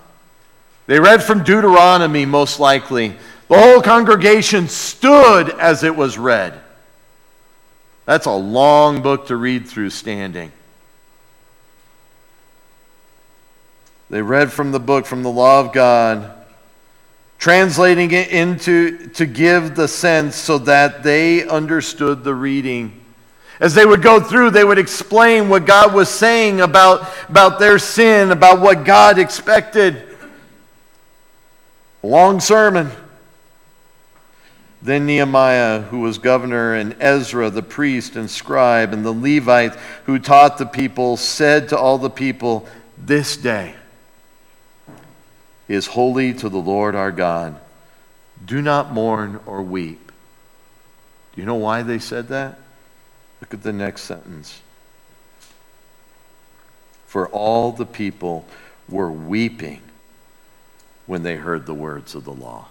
They 0.85 0.99
read 0.99 1.23
from 1.23 1.43
Deuteronomy, 1.43 2.25
most 2.25 2.59
likely. 2.59 3.15
The 3.47 3.59
whole 3.59 3.81
congregation 3.81 4.67
stood 4.67 5.49
as 5.49 5.83
it 5.83 5.95
was 5.95 6.17
read. 6.17 6.59
That's 8.05 8.25
a 8.25 8.31
long 8.31 9.01
book 9.01 9.27
to 9.27 9.35
read 9.35 9.67
through 9.67 9.91
standing. 9.91 10.51
They 14.09 14.21
read 14.21 14.51
from 14.51 14.71
the 14.71 14.79
book, 14.79 15.05
from 15.05 15.23
the 15.23 15.31
law 15.31 15.59
of 15.61 15.71
God, 15.71 16.31
translating 17.39 18.11
it 18.11 18.29
into 18.29 19.07
to 19.09 19.25
give 19.25 19.75
the 19.75 19.87
sense 19.87 20.35
so 20.35 20.57
that 20.59 21.03
they 21.03 21.47
understood 21.47 22.23
the 22.23 22.35
reading. 22.35 22.99
As 23.59 23.73
they 23.73 23.85
would 23.85 24.01
go 24.01 24.19
through, 24.19 24.51
they 24.51 24.63
would 24.63 24.77
explain 24.77 25.47
what 25.47 25.65
God 25.65 25.93
was 25.93 26.09
saying 26.09 26.61
about, 26.61 27.09
about 27.29 27.59
their 27.59 27.79
sin, 27.79 28.31
about 28.31 28.59
what 28.59 28.83
God 28.83 29.17
expected. 29.17 30.12
Long 32.03 32.41
sermon. 32.41 32.91
Then 34.81 35.05
Nehemiah, 35.05 35.79
who 35.79 36.01
was 36.01 36.17
governor, 36.17 36.75
and 36.75 36.97
Ezra, 36.99 37.49
the 37.49 37.63
priest 37.63 38.17
and 38.17 38.29
scribe, 38.29 38.91
and 38.91 39.05
the 39.05 39.13
Levite 39.13 39.75
who 40.05 40.19
taught 40.19 40.57
the 40.57 40.65
people, 40.65 41.15
said 41.15 41.69
to 41.69 41.77
all 41.77 41.97
the 41.97 42.09
people, 42.09 42.67
This 42.97 43.37
day 43.37 43.75
is 45.69 45.87
holy 45.87 46.33
to 46.33 46.49
the 46.49 46.57
Lord 46.57 46.95
our 46.95 47.13
God. 47.13 47.57
Do 48.45 48.61
not 48.61 48.91
mourn 48.91 49.39
or 49.45 49.61
weep. 49.61 50.11
Do 51.33 51.41
you 51.41 51.47
know 51.47 51.55
why 51.55 51.81
they 51.83 51.99
said 51.99 52.27
that? 52.27 52.59
Look 53.39 53.53
at 53.53 53.63
the 53.63 53.71
next 53.71 54.01
sentence. 54.01 54.61
For 57.07 57.29
all 57.29 57.71
the 57.71 57.85
people 57.85 58.45
were 58.89 59.09
weeping 59.09 59.81
when 61.05 61.23
they 61.23 61.35
heard 61.35 61.65
the 61.65 61.73
words 61.73 62.15
of 62.15 62.23
the 62.23 62.33
law. 62.33 62.67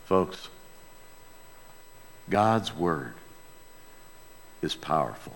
Folks, 0.04 0.48
God's 2.28 2.74
word 2.74 3.14
is 4.62 4.74
powerful. 4.74 5.34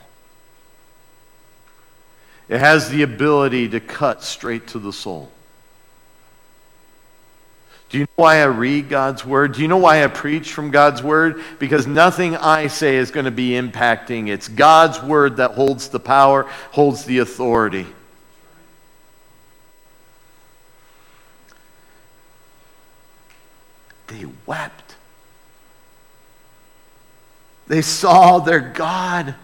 It 2.48 2.60
has 2.60 2.90
the 2.90 3.02
ability 3.02 3.70
to 3.70 3.80
cut 3.80 4.22
straight 4.22 4.68
to 4.68 4.78
the 4.78 4.92
soul. 4.92 5.32
Do 7.88 7.98
you 7.98 8.04
know 8.04 8.24
why 8.24 8.42
I 8.42 8.46
read 8.46 8.88
God's 8.88 9.24
word? 9.24 9.54
Do 9.54 9.62
you 9.62 9.68
know 9.68 9.76
why 9.76 10.02
I 10.02 10.08
preach 10.08 10.52
from 10.52 10.70
God's 10.70 11.02
word? 11.02 11.42
Because 11.58 11.86
nothing 11.86 12.36
I 12.36 12.66
say 12.66 12.96
is 12.96 13.12
going 13.12 13.26
to 13.26 13.30
be 13.30 13.50
impacting. 13.50 14.28
It's 14.28 14.48
God's 14.48 15.00
word 15.00 15.36
that 15.36 15.52
holds 15.52 15.88
the 15.88 16.00
power, 16.00 16.42
holds 16.72 17.04
the 17.04 17.18
authority. 17.18 17.86
They 24.08 24.26
wept. 24.46 24.94
They 27.68 27.82
saw 27.82 28.38
their 28.38 28.60
God. 28.60 29.34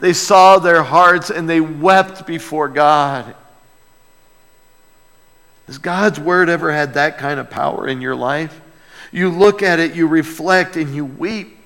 They 0.00 0.12
saw 0.12 0.58
their 0.58 0.82
hearts 0.82 1.30
and 1.30 1.48
they 1.48 1.60
wept 1.60 2.26
before 2.26 2.68
God. 2.68 3.34
Has 5.66 5.78
God's 5.78 6.18
word 6.18 6.48
ever 6.48 6.72
had 6.72 6.94
that 6.94 7.18
kind 7.18 7.38
of 7.38 7.48
power 7.48 7.86
in 7.86 8.00
your 8.00 8.14
life? 8.14 8.60
You 9.10 9.30
look 9.30 9.62
at 9.62 9.78
it, 9.78 9.94
you 9.94 10.06
reflect, 10.06 10.76
and 10.76 10.94
you 10.94 11.04
weep. 11.04 11.58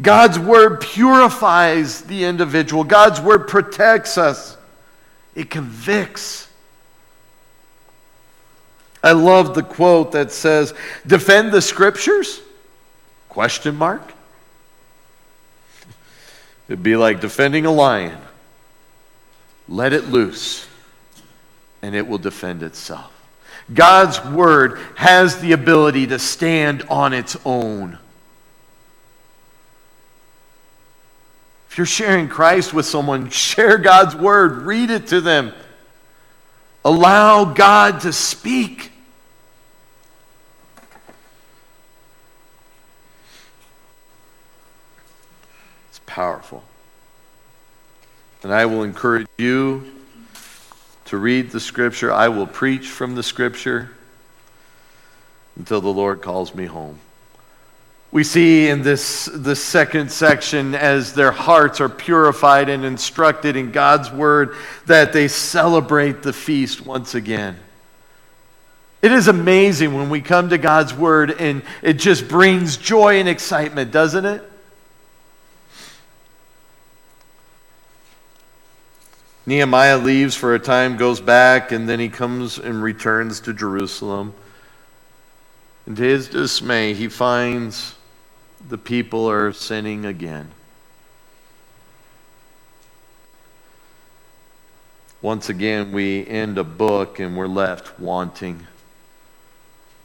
God's 0.00 0.38
word 0.38 0.80
purifies 0.80 2.02
the 2.02 2.24
individual. 2.24 2.84
God's 2.84 3.20
word 3.20 3.46
protects 3.46 4.18
us. 4.18 4.56
It 5.34 5.50
convicts. 5.50 6.48
I 9.02 9.12
love 9.12 9.54
the 9.54 9.62
quote 9.62 10.12
that 10.12 10.32
says, 10.32 10.74
"Defend 11.06 11.52
the 11.52 11.62
scriptures?" 11.62 12.40
Question 13.28 13.76
mark. 13.76 14.12
It'd 16.68 16.82
be 16.82 16.96
like 16.96 17.20
defending 17.20 17.66
a 17.66 17.70
lion. 17.70 18.18
Let 19.68 19.92
it 19.92 20.08
loose 20.08 20.66
and 21.84 21.94
it 21.94 22.08
will 22.08 22.16
defend 22.16 22.62
itself. 22.62 23.12
God's 23.72 24.24
word 24.24 24.78
has 24.96 25.38
the 25.42 25.52
ability 25.52 26.06
to 26.06 26.18
stand 26.18 26.82
on 26.84 27.12
its 27.12 27.36
own. 27.44 27.98
If 31.68 31.76
you're 31.76 31.86
sharing 31.86 32.28
Christ 32.28 32.72
with 32.72 32.86
someone, 32.86 33.28
share 33.30 33.76
God's 33.76 34.16
word, 34.16 34.62
read 34.62 34.88
it 34.88 35.08
to 35.08 35.20
them. 35.20 35.52
Allow 36.86 37.52
God 37.52 38.00
to 38.00 38.14
speak. 38.14 38.90
It's 45.90 46.00
powerful. 46.06 46.64
And 48.42 48.54
I 48.54 48.64
will 48.64 48.84
encourage 48.84 49.26
you 49.36 49.93
to 51.06 51.16
read 51.16 51.50
the 51.50 51.60
scripture. 51.60 52.12
I 52.12 52.28
will 52.28 52.46
preach 52.46 52.88
from 52.88 53.14
the 53.14 53.22
scripture. 53.22 53.90
until 55.56 55.80
the 55.80 55.88
Lord 55.88 56.20
calls 56.20 56.52
me 56.54 56.66
home. 56.66 56.98
We 58.10 58.22
see 58.22 58.68
in 58.68 58.82
this, 58.82 59.28
this 59.32 59.62
second 59.62 60.10
section, 60.10 60.74
as 60.74 61.14
their 61.14 61.32
hearts 61.32 61.80
are 61.80 61.88
purified 61.88 62.68
and 62.68 62.84
instructed 62.84 63.56
in 63.56 63.72
God's 63.72 64.10
word, 64.10 64.56
that 64.86 65.12
they 65.12 65.26
celebrate 65.26 66.22
the 66.22 66.32
feast 66.32 66.84
once 66.84 67.14
again. 67.14 67.56
It 69.02 69.12
is 69.12 69.28
amazing 69.28 69.94
when 69.94 70.10
we 70.10 70.20
come 70.20 70.48
to 70.50 70.58
God's 70.58 70.94
word 70.94 71.32
and 71.32 71.62
it 71.82 71.94
just 71.94 72.26
brings 72.26 72.76
joy 72.76 73.18
and 73.18 73.28
excitement, 73.28 73.90
doesn't 73.90 74.24
it? 74.24 74.42
Nehemiah 79.46 79.98
leaves 79.98 80.34
for 80.34 80.54
a 80.54 80.58
time, 80.58 80.96
goes 80.96 81.20
back, 81.20 81.70
and 81.70 81.88
then 81.88 82.00
he 82.00 82.08
comes 82.08 82.58
and 82.58 82.82
returns 82.82 83.40
to 83.40 83.52
Jerusalem. 83.52 84.34
And 85.86 85.96
to 85.96 86.02
his 86.02 86.28
dismay, 86.28 86.94
he 86.94 87.08
finds 87.08 87.94
the 88.68 88.78
people 88.78 89.30
are 89.30 89.52
sinning 89.52 90.06
again. 90.06 90.50
Once 95.20 95.48
again, 95.48 95.92
we 95.92 96.26
end 96.26 96.58
a 96.58 96.64
book 96.64 97.18
and 97.18 97.36
we're 97.36 97.46
left 97.46 97.98
wanting. 97.98 98.66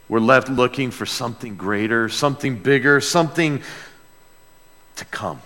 We're 0.07 0.19
left 0.19 0.49
looking 0.49 0.91
for 0.91 1.05
something 1.05 1.55
greater, 1.55 2.09
something 2.09 2.57
bigger, 2.57 2.99
something 2.99 3.61
to 4.95 5.05
come. 5.05 5.41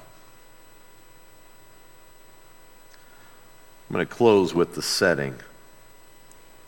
I'm 3.89 3.93
going 3.93 4.05
to 4.05 4.13
close 4.13 4.53
with 4.53 4.75
the 4.75 4.81
setting. 4.81 5.35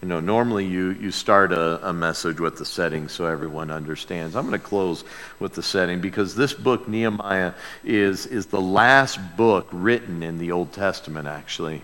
You 0.01 0.09
know, 0.09 0.19
normally 0.19 0.65
you, 0.65 0.91
you 0.91 1.09
start 1.09 1.51
a, 1.51 1.89
a 1.89 1.93
message 1.93 2.39
with 2.39 2.57
the 2.57 2.65
setting 2.65 3.07
so 3.07 3.25
everyone 3.25 3.71
understands. 3.71 4.35
I'm 4.35 4.47
going 4.47 4.59
to 4.59 4.65
close 4.65 5.03
with 5.39 5.53
the 5.53 5.63
setting 5.63 6.01
because 6.01 6.35
this 6.35 6.53
book, 6.53 6.87
Nehemiah, 6.87 7.53
is, 7.83 8.25
is 8.27 8.45
the 8.45 8.61
last 8.61 9.19
book 9.35 9.67
written 9.71 10.21
in 10.21 10.37
the 10.37 10.51
Old 10.51 10.73
Testament, 10.73 11.27
actually. 11.27 11.81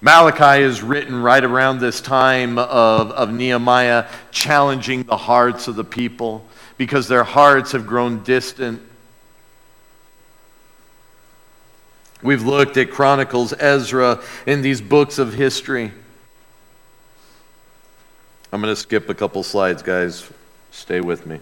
Malachi 0.00 0.62
is 0.62 0.82
written 0.82 1.22
right 1.22 1.44
around 1.44 1.78
this 1.78 2.00
time 2.00 2.58
of, 2.58 3.10
of 3.12 3.32
Nehemiah 3.32 4.06
challenging 4.30 5.02
the 5.04 5.16
hearts 5.16 5.68
of 5.68 5.76
the 5.76 5.84
people 5.84 6.46
because 6.76 7.06
their 7.06 7.22
hearts 7.22 7.72
have 7.72 7.86
grown 7.86 8.22
distant 8.24 8.82
We've 12.22 12.44
looked 12.44 12.76
at 12.76 12.92
Chronicles, 12.92 13.52
Ezra, 13.58 14.22
in 14.46 14.62
these 14.62 14.80
books 14.80 15.18
of 15.18 15.34
history. 15.34 15.90
I'm 18.52 18.60
going 18.60 18.72
to 18.72 18.80
skip 18.80 19.08
a 19.08 19.14
couple 19.14 19.42
slides, 19.42 19.82
guys. 19.82 20.30
Stay 20.70 21.00
with 21.00 21.26
me. 21.26 21.40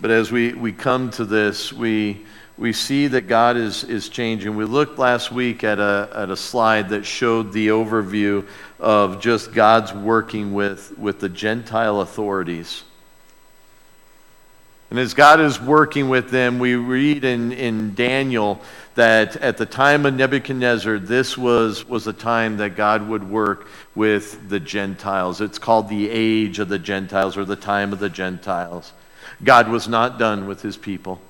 But 0.00 0.10
as 0.10 0.32
we, 0.32 0.54
we 0.54 0.72
come 0.72 1.10
to 1.10 1.26
this, 1.26 1.74
we, 1.74 2.24
we 2.56 2.72
see 2.72 3.06
that 3.08 3.28
God 3.28 3.58
is, 3.58 3.84
is 3.84 4.08
changing. 4.08 4.56
We 4.56 4.64
looked 4.64 4.98
last 4.98 5.30
week 5.30 5.62
at 5.62 5.78
a, 5.78 6.08
at 6.14 6.30
a 6.30 6.36
slide 6.36 6.88
that 6.88 7.04
showed 7.04 7.52
the 7.52 7.68
overview 7.68 8.48
of 8.80 9.20
just 9.20 9.52
God's 9.52 9.92
working 9.92 10.54
with, 10.54 10.96
with 10.96 11.20
the 11.20 11.28
Gentile 11.28 12.00
authorities. 12.00 12.84
And 14.92 14.98
as 14.98 15.14
God 15.14 15.40
is 15.40 15.58
working 15.58 16.10
with 16.10 16.28
them, 16.28 16.58
we 16.58 16.74
read 16.74 17.24
in, 17.24 17.50
in 17.52 17.94
Daniel 17.94 18.60
that 18.94 19.36
at 19.36 19.56
the 19.56 19.64
time 19.64 20.04
of 20.04 20.12
Nebuchadnezzar, 20.12 20.98
this 20.98 21.38
was, 21.38 21.88
was 21.88 22.06
a 22.06 22.12
time 22.12 22.58
that 22.58 22.76
God 22.76 23.08
would 23.08 23.26
work 23.26 23.68
with 23.94 24.50
the 24.50 24.60
Gentiles. 24.60 25.40
It's 25.40 25.58
called 25.58 25.88
the 25.88 26.10
age 26.10 26.58
of 26.58 26.68
the 26.68 26.78
Gentiles 26.78 27.38
or 27.38 27.46
the 27.46 27.56
time 27.56 27.94
of 27.94 28.00
the 28.00 28.10
Gentiles. 28.10 28.92
God 29.42 29.70
was 29.70 29.88
not 29.88 30.18
done 30.18 30.46
with 30.46 30.60
his 30.60 30.76
people. 30.76 31.22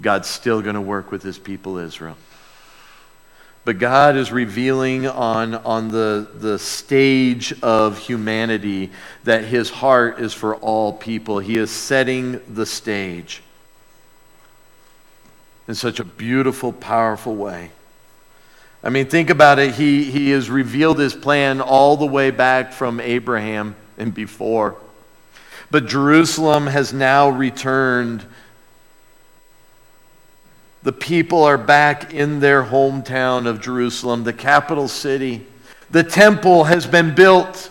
God's 0.00 0.28
still 0.28 0.62
going 0.62 0.76
to 0.76 0.80
work 0.80 1.10
with 1.10 1.24
his 1.24 1.36
people, 1.36 1.78
Israel. 1.78 2.16
But 3.64 3.78
God 3.78 4.16
is 4.16 4.32
revealing 4.32 5.06
on, 5.06 5.54
on 5.54 5.88
the, 5.88 6.26
the 6.34 6.58
stage 6.58 7.52
of 7.62 7.98
humanity 7.98 8.90
that 9.24 9.44
his 9.44 9.68
heart 9.68 10.18
is 10.18 10.32
for 10.32 10.56
all 10.56 10.92
people. 10.92 11.38
He 11.38 11.56
is 11.56 11.70
setting 11.70 12.40
the 12.54 12.64
stage 12.64 13.42
in 15.68 15.74
such 15.74 16.00
a 16.00 16.04
beautiful, 16.04 16.72
powerful 16.72 17.36
way. 17.36 17.70
I 18.82 18.88
mean, 18.88 19.06
think 19.06 19.28
about 19.28 19.58
it. 19.58 19.74
He, 19.74 20.04
he 20.04 20.30
has 20.30 20.48
revealed 20.48 20.98
his 20.98 21.14
plan 21.14 21.60
all 21.60 21.98
the 21.98 22.06
way 22.06 22.30
back 22.30 22.72
from 22.72 22.98
Abraham 22.98 23.76
and 23.98 24.14
before. 24.14 24.76
But 25.70 25.86
Jerusalem 25.86 26.66
has 26.66 26.92
now 26.92 27.28
returned 27.28 28.24
the 30.82 30.92
people 30.92 31.44
are 31.44 31.58
back 31.58 32.14
in 32.14 32.40
their 32.40 32.62
hometown 32.62 33.46
of 33.46 33.60
Jerusalem, 33.60 34.24
the 34.24 34.32
capital 34.32 34.88
city. 34.88 35.46
The 35.90 36.02
temple 36.02 36.64
has 36.64 36.86
been 36.86 37.14
built. 37.14 37.70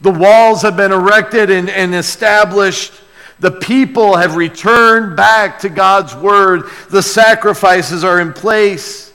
The 0.00 0.10
walls 0.10 0.62
have 0.62 0.76
been 0.76 0.92
erected 0.92 1.50
and, 1.50 1.68
and 1.68 1.94
established. 1.94 2.92
The 3.38 3.50
people 3.50 4.16
have 4.16 4.36
returned 4.36 5.16
back 5.16 5.58
to 5.60 5.68
God's 5.68 6.14
word. 6.14 6.70
The 6.90 7.02
sacrifices 7.02 8.02
are 8.02 8.20
in 8.20 8.32
place. 8.32 9.12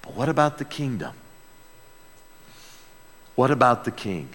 But 0.00 0.14
what 0.14 0.28
about 0.30 0.56
the 0.56 0.64
kingdom? 0.64 1.12
What 3.34 3.50
about 3.50 3.84
the 3.84 3.90
king? 3.90 4.30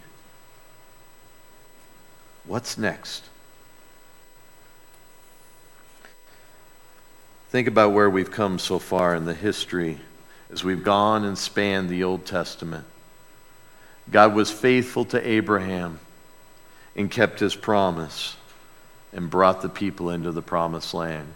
What's 2.45 2.77
next? 2.77 3.23
Think 7.51 7.67
about 7.67 7.91
where 7.91 8.09
we've 8.09 8.31
come 8.31 8.59
so 8.59 8.79
far 8.79 9.13
in 9.13 9.25
the 9.25 9.33
history 9.33 9.99
as 10.53 10.63
we've 10.63 10.85
gone 10.85 11.25
and 11.25 11.37
spanned 11.37 11.89
the 11.89 12.05
Old 12.05 12.25
Testament. 12.25 12.85
God 14.09 14.33
was 14.33 14.49
faithful 14.49 15.03
to 15.05 15.27
Abraham 15.27 15.99
and 16.95 17.11
kept 17.11 17.41
his 17.41 17.53
promise 17.53 18.37
and 19.11 19.29
brought 19.29 19.61
the 19.61 19.67
people 19.67 20.11
into 20.11 20.31
the 20.31 20.41
promised 20.41 20.93
land. 20.93 21.27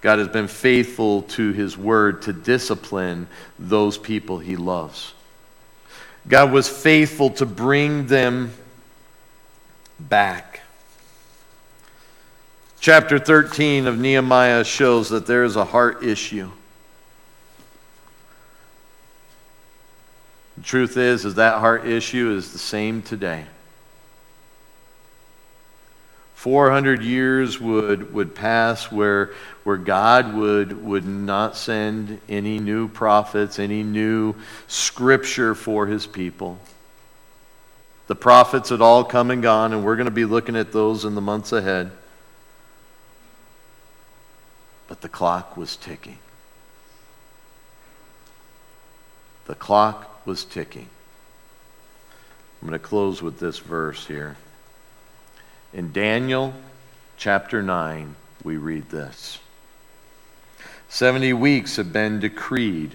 God 0.00 0.18
has 0.18 0.28
been 0.28 0.48
faithful 0.48 1.22
to 1.22 1.52
his 1.52 1.76
word 1.76 2.22
to 2.22 2.32
discipline 2.32 3.28
those 3.58 3.98
people 3.98 4.38
he 4.38 4.56
loves. 4.56 5.12
God 6.26 6.52
was 6.52 6.70
faithful 6.70 7.28
to 7.32 7.44
bring 7.44 8.06
them 8.06 8.54
back. 10.00 10.61
Chapter 12.82 13.20
13 13.20 13.86
of 13.86 13.96
Nehemiah 13.96 14.64
shows 14.64 15.10
that 15.10 15.24
there 15.24 15.44
is 15.44 15.54
a 15.54 15.64
heart 15.64 16.02
issue. 16.02 16.50
The 20.56 20.64
truth 20.64 20.96
is, 20.96 21.24
is 21.24 21.36
that 21.36 21.60
heart 21.60 21.86
issue 21.86 22.34
is 22.36 22.52
the 22.52 22.58
same 22.58 23.00
today. 23.00 23.44
400 26.34 27.04
years 27.04 27.60
would, 27.60 28.12
would 28.12 28.34
pass 28.34 28.90
where, 28.90 29.32
where 29.62 29.76
God 29.76 30.34
would, 30.34 30.84
would 30.84 31.06
not 31.06 31.56
send 31.56 32.20
any 32.28 32.58
new 32.58 32.88
prophets, 32.88 33.60
any 33.60 33.84
new 33.84 34.34
scripture 34.66 35.54
for 35.54 35.86
his 35.86 36.08
people. 36.08 36.58
The 38.08 38.16
prophets 38.16 38.70
had 38.70 38.80
all 38.80 39.04
come 39.04 39.30
and 39.30 39.40
gone, 39.40 39.72
and 39.72 39.84
we're 39.84 39.94
going 39.94 40.06
to 40.06 40.10
be 40.10 40.24
looking 40.24 40.56
at 40.56 40.72
those 40.72 41.04
in 41.04 41.14
the 41.14 41.20
months 41.20 41.52
ahead. 41.52 41.92
But 44.92 45.00
the 45.00 45.08
clock 45.08 45.56
was 45.56 45.74
ticking. 45.74 46.18
The 49.46 49.54
clock 49.54 50.26
was 50.26 50.44
ticking. 50.44 50.86
I'm 52.60 52.68
going 52.68 52.78
to 52.78 52.86
close 52.86 53.22
with 53.22 53.38
this 53.38 53.58
verse 53.58 54.06
here. 54.06 54.36
In 55.72 55.92
Daniel 55.92 56.52
chapter 57.16 57.62
9, 57.62 58.16
we 58.44 58.58
read 58.58 58.90
this 58.90 59.38
70 60.90 61.32
weeks 61.32 61.76
have 61.76 61.90
been 61.90 62.20
decreed 62.20 62.92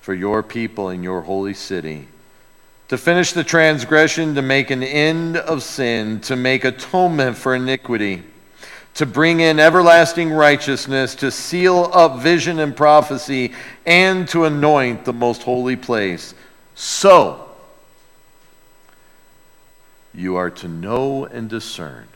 for 0.00 0.14
your 0.14 0.42
people 0.42 0.90
in 0.90 1.04
your 1.04 1.20
holy 1.20 1.54
city 1.54 2.08
to 2.88 2.98
finish 2.98 3.32
the 3.32 3.44
transgression, 3.44 4.34
to 4.34 4.42
make 4.42 4.72
an 4.72 4.82
end 4.82 5.36
of 5.36 5.62
sin, 5.62 6.20
to 6.22 6.34
make 6.34 6.64
atonement 6.64 7.36
for 7.36 7.54
iniquity 7.54 8.24
to 8.94 9.06
bring 9.06 9.40
in 9.40 9.58
everlasting 9.58 10.30
righteousness, 10.30 11.14
to 11.16 11.30
seal 11.30 11.90
up 11.92 12.20
vision 12.20 12.58
and 12.58 12.76
prophecy, 12.76 13.52
and 13.86 14.28
to 14.28 14.44
anoint 14.44 15.04
the 15.04 15.12
most 15.12 15.42
holy 15.42 15.76
place. 15.76 16.34
So, 16.74 17.48
you 20.14 20.36
are 20.36 20.50
to 20.50 20.68
know 20.68 21.24
and 21.24 21.48
discern 21.48 22.08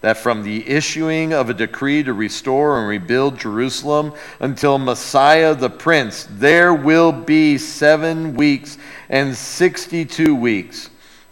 that 0.00 0.16
from 0.16 0.44
the 0.44 0.68
issuing 0.68 1.32
of 1.32 1.50
a 1.50 1.54
decree 1.54 2.02
to 2.04 2.12
restore 2.12 2.78
and 2.78 2.88
rebuild 2.88 3.38
Jerusalem 3.38 4.12
until 4.38 4.78
Messiah 4.78 5.54
the 5.54 5.70
Prince, 5.70 6.28
there 6.30 6.72
will 6.72 7.10
be 7.10 7.58
seven 7.58 8.34
weeks 8.34 8.78
and 9.08 9.34
62 9.34 10.34
weeks. 10.34 10.90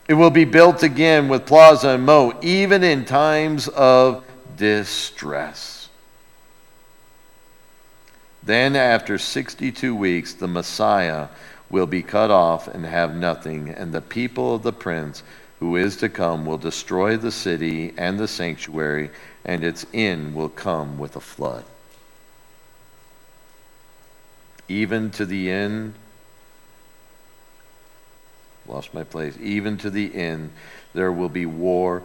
It 0.09 0.15
will 0.15 0.31
be 0.31 0.45
built 0.45 0.83
again 0.83 1.29
with 1.29 1.47
plaza 1.47 1.91
and 1.91 2.07
moat, 2.07 2.45
even 2.45 2.85
in 2.85 3.05
times 3.05 3.67
of 3.69 4.25
distress. 4.57 5.89
Then, 8.43 8.77
after 8.77 9.19
62 9.19 9.95
weeks, 9.95 10.35
the 10.35 10.47
Messiah 10.47 11.29
will 11.69 11.87
be 11.87 12.03
cut 12.03 12.31
off 12.31 12.69
and 12.69 12.87
have 12.87 13.17
nothing, 13.17 13.69
and 13.71 13.93
the 13.93 14.01
people 14.01 14.55
of 14.55 14.63
the 14.63 14.73
prince 14.73 15.25
who 15.59 15.75
is 15.75 15.97
to 15.97 16.09
come 16.09 16.47
will 16.47 16.59
destroy 16.59 17.17
the 17.17 17.33
city 17.33 17.93
and 17.97 18.19
the 18.21 18.29
sanctuary, 18.29 19.11
and 19.45 19.65
its 19.65 19.87
end 19.93 20.35
will 20.35 20.49
come 20.49 20.99
with 20.99 21.17
a 21.17 21.21
flood. 21.21 21.65
Even 24.69 25.11
to 25.11 25.27
the 25.27 25.51
end, 25.51 25.95
lost 28.69 28.95
my 28.95 29.05
place, 29.05 29.37
even 29.41 29.77
to 29.79 29.91
the 29.91 30.15
end, 30.15 30.51
there 30.95 31.13
will 31.13 31.29
be 31.29 31.47
war, 31.47 32.03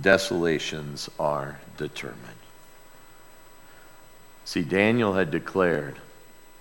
desolations 0.00 1.08
are 1.18 1.58
determined. 1.76 2.18
See, 4.44 4.62
Daniel 4.62 5.14
had 5.14 5.30
declared 5.30 5.96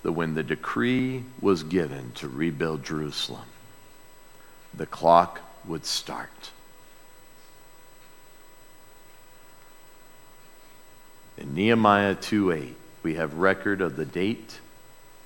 that 0.04 0.12
when 0.12 0.34
the 0.34 0.44
decree 0.44 1.24
was 1.40 1.64
given 1.64 2.12
to 2.14 2.28
rebuild 2.28 2.84
Jerusalem, 2.84 3.46
the 4.74 4.86
clock 4.86 5.40
would 5.66 5.86
start. 5.86 6.52
In 11.38 11.56
Nehemiah 11.56 12.16
2:8, 12.16 12.76
we 13.04 13.16
have 13.16 13.34
record 13.36 13.82
of 13.82 13.96
the 13.96 14.06
date 14.06 14.60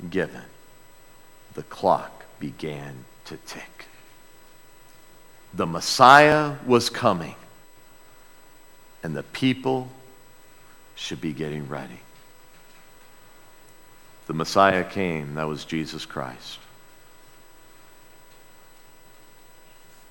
given. 0.10 0.46
The 1.54 1.64
clock 1.64 2.24
began 2.40 3.06
to 3.26 3.38
tick. 3.38 3.75
The 5.56 5.66
Messiah 5.66 6.56
was 6.66 6.90
coming, 6.90 7.36
and 9.04 9.16
the 9.16 9.24
people 9.24 9.90
should 10.96 11.22
be 11.22 11.32
getting 11.32 11.70
ready. 11.70 12.00
The 14.28 14.34
Messiah 14.34 14.84
came, 14.84 15.36
that 15.36 15.48
was 15.48 15.64
Jesus 15.64 16.06
Christ. 16.06 16.60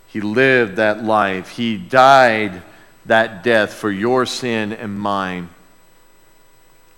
He 0.06 0.20
lived 0.20 0.76
that 0.76 1.04
life. 1.04 1.50
He 1.50 1.76
died 1.76 2.62
that 3.04 3.42
death 3.42 3.74
for 3.74 3.90
your 3.90 4.24
sin 4.24 4.72
and 4.72 4.98
mine. 4.98 5.50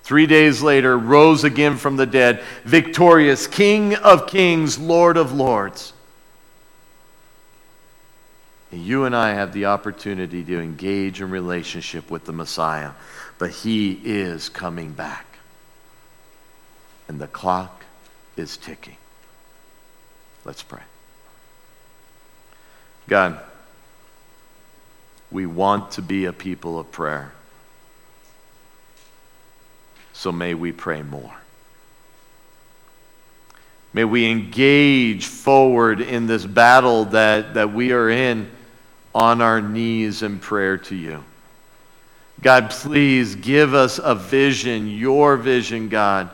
Three 0.04 0.26
days 0.26 0.62
later, 0.62 0.96
rose 0.96 1.42
again 1.42 1.78
from 1.78 1.96
the 1.96 2.06
dead, 2.06 2.44
victorious, 2.64 3.48
King 3.48 3.96
of 3.96 4.28
kings, 4.28 4.78
Lord 4.78 5.16
of 5.16 5.32
lords. 5.32 5.94
You 8.72 9.04
and 9.04 9.14
I 9.14 9.34
have 9.34 9.52
the 9.52 9.66
opportunity 9.66 10.42
to 10.44 10.60
engage 10.60 11.20
in 11.20 11.30
relationship 11.30 12.10
with 12.10 12.24
the 12.24 12.32
Messiah, 12.32 12.92
but 13.38 13.50
he 13.50 14.00
is 14.04 14.48
coming 14.48 14.92
back. 14.92 15.26
And 17.08 17.20
the 17.20 17.28
clock 17.28 17.84
is 18.36 18.56
ticking. 18.56 18.96
Let's 20.44 20.62
pray. 20.62 20.82
God, 23.08 23.40
we 25.30 25.46
want 25.46 25.92
to 25.92 26.02
be 26.02 26.24
a 26.24 26.32
people 26.32 26.78
of 26.78 26.90
prayer. 26.90 27.32
So 30.12 30.32
may 30.32 30.54
we 30.54 30.72
pray 30.72 31.02
more. 31.02 31.34
May 33.92 34.04
we 34.04 34.30
engage 34.30 35.26
forward 35.26 36.00
in 36.00 36.26
this 36.26 36.44
battle 36.44 37.06
that, 37.06 37.54
that 37.54 37.72
we 37.72 37.92
are 37.92 38.10
in 38.10 38.50
on 39.16 39.40
our 39.40 39.62
knees 39.62 40.22
in 40.22 40.38
prayer 40.38 40.76
to 40.76 40.94
you. 40.94 41.24
God, 42.42 42.68
please 42.70 43.34
give 43.34 43.72
us 43.72 43.98
a 43.98 44.14
vision, 44.14 44.88
your 44.88 45.38
vision, 45.38 45.88
God 45.88 46.28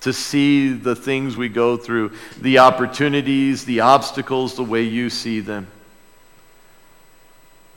to 0.00 0.12
see 0.12 0.72
the 0.72 0.96
things 0.96 1.36
we 1.36 1.48
go 1.48 1.76
through, 1.76 2.12
the 2.40 2.58
opportunities, 2.58 3.64
the 3.64 3.80
obstacles, 3.80 4.56
the 4.56 4.64
way 4.64 4.82
you 4.82 5.10
see 5.10 5.40
them. 5.40 5.66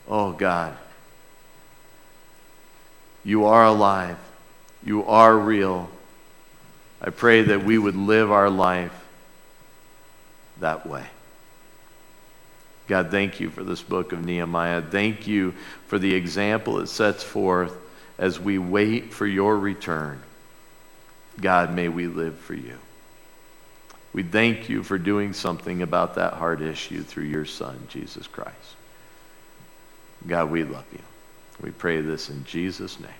Oh, 0.08 0.32
God, 0.32 0.76
you 3.24 3.46
are 3.46 3.66
alive, 3.66 4.18
you 4.82 5.04
are 5.04 5.36
real. 5.36 5.90
I 7.00 7.10
pray 7.10 7.42
that 7.42 7.64
we 7.64 7.76
would 7.76 7.96
live 7.96 8.32
our 8.32 8.50
life 8.50 8.92
that 10.60 10.86
way. 10.86 11.04
God, 12.86 13.10
thank 13.10 13.40
you 13.40 13.50
for 13.50 13.64
this 13.64 13.82
book 13.82 14.12
of 14.12 14.24
Nehemiah. 14.24 14.82
Thank 14.82 15.26
you 15.26 15.54
for 15.86 15.98
the 15.98 16.14
example 16.14 16.80
it 16.80 16.88
sets 16.88 17.22
forth 17.22 17.76
as 18.18 18.38
we 18.38 18.58
wait 18.58 19.12
for 19.12 19.26
your 19.26 19.58
return. 19.58 20.20
God, 21.40 21.74
may 21.74 21.88
we 21.88 22.06
live 22.06 22.38
for 22.38 22.54
you. 22.54 22.78
We 24.12 24.22
thank 24.22 24.68
you 24.68 24.82
for 24.82 24.98
doing 24.98 25.32
something 25.32 25.82
about 25.82 26.14
that 26.14 26.34
hard 26.34 26.60
issue 26.60 27.02
through 27.02 27.24
your 27.24 27.44
Son, 27.44 27.76
Jesus 27.88 28.26
Christ. 28.26 28.76
God, 30.26 30.50
we 30.50 30.62
love 30.62 30.84
you. 30.92 31.00
We 31.60 31.70
pray 31.70 32.00
this 32.00 32.30
in 32.30 32.44
Jesus' 32.44 33.00
name. 33.00 33.10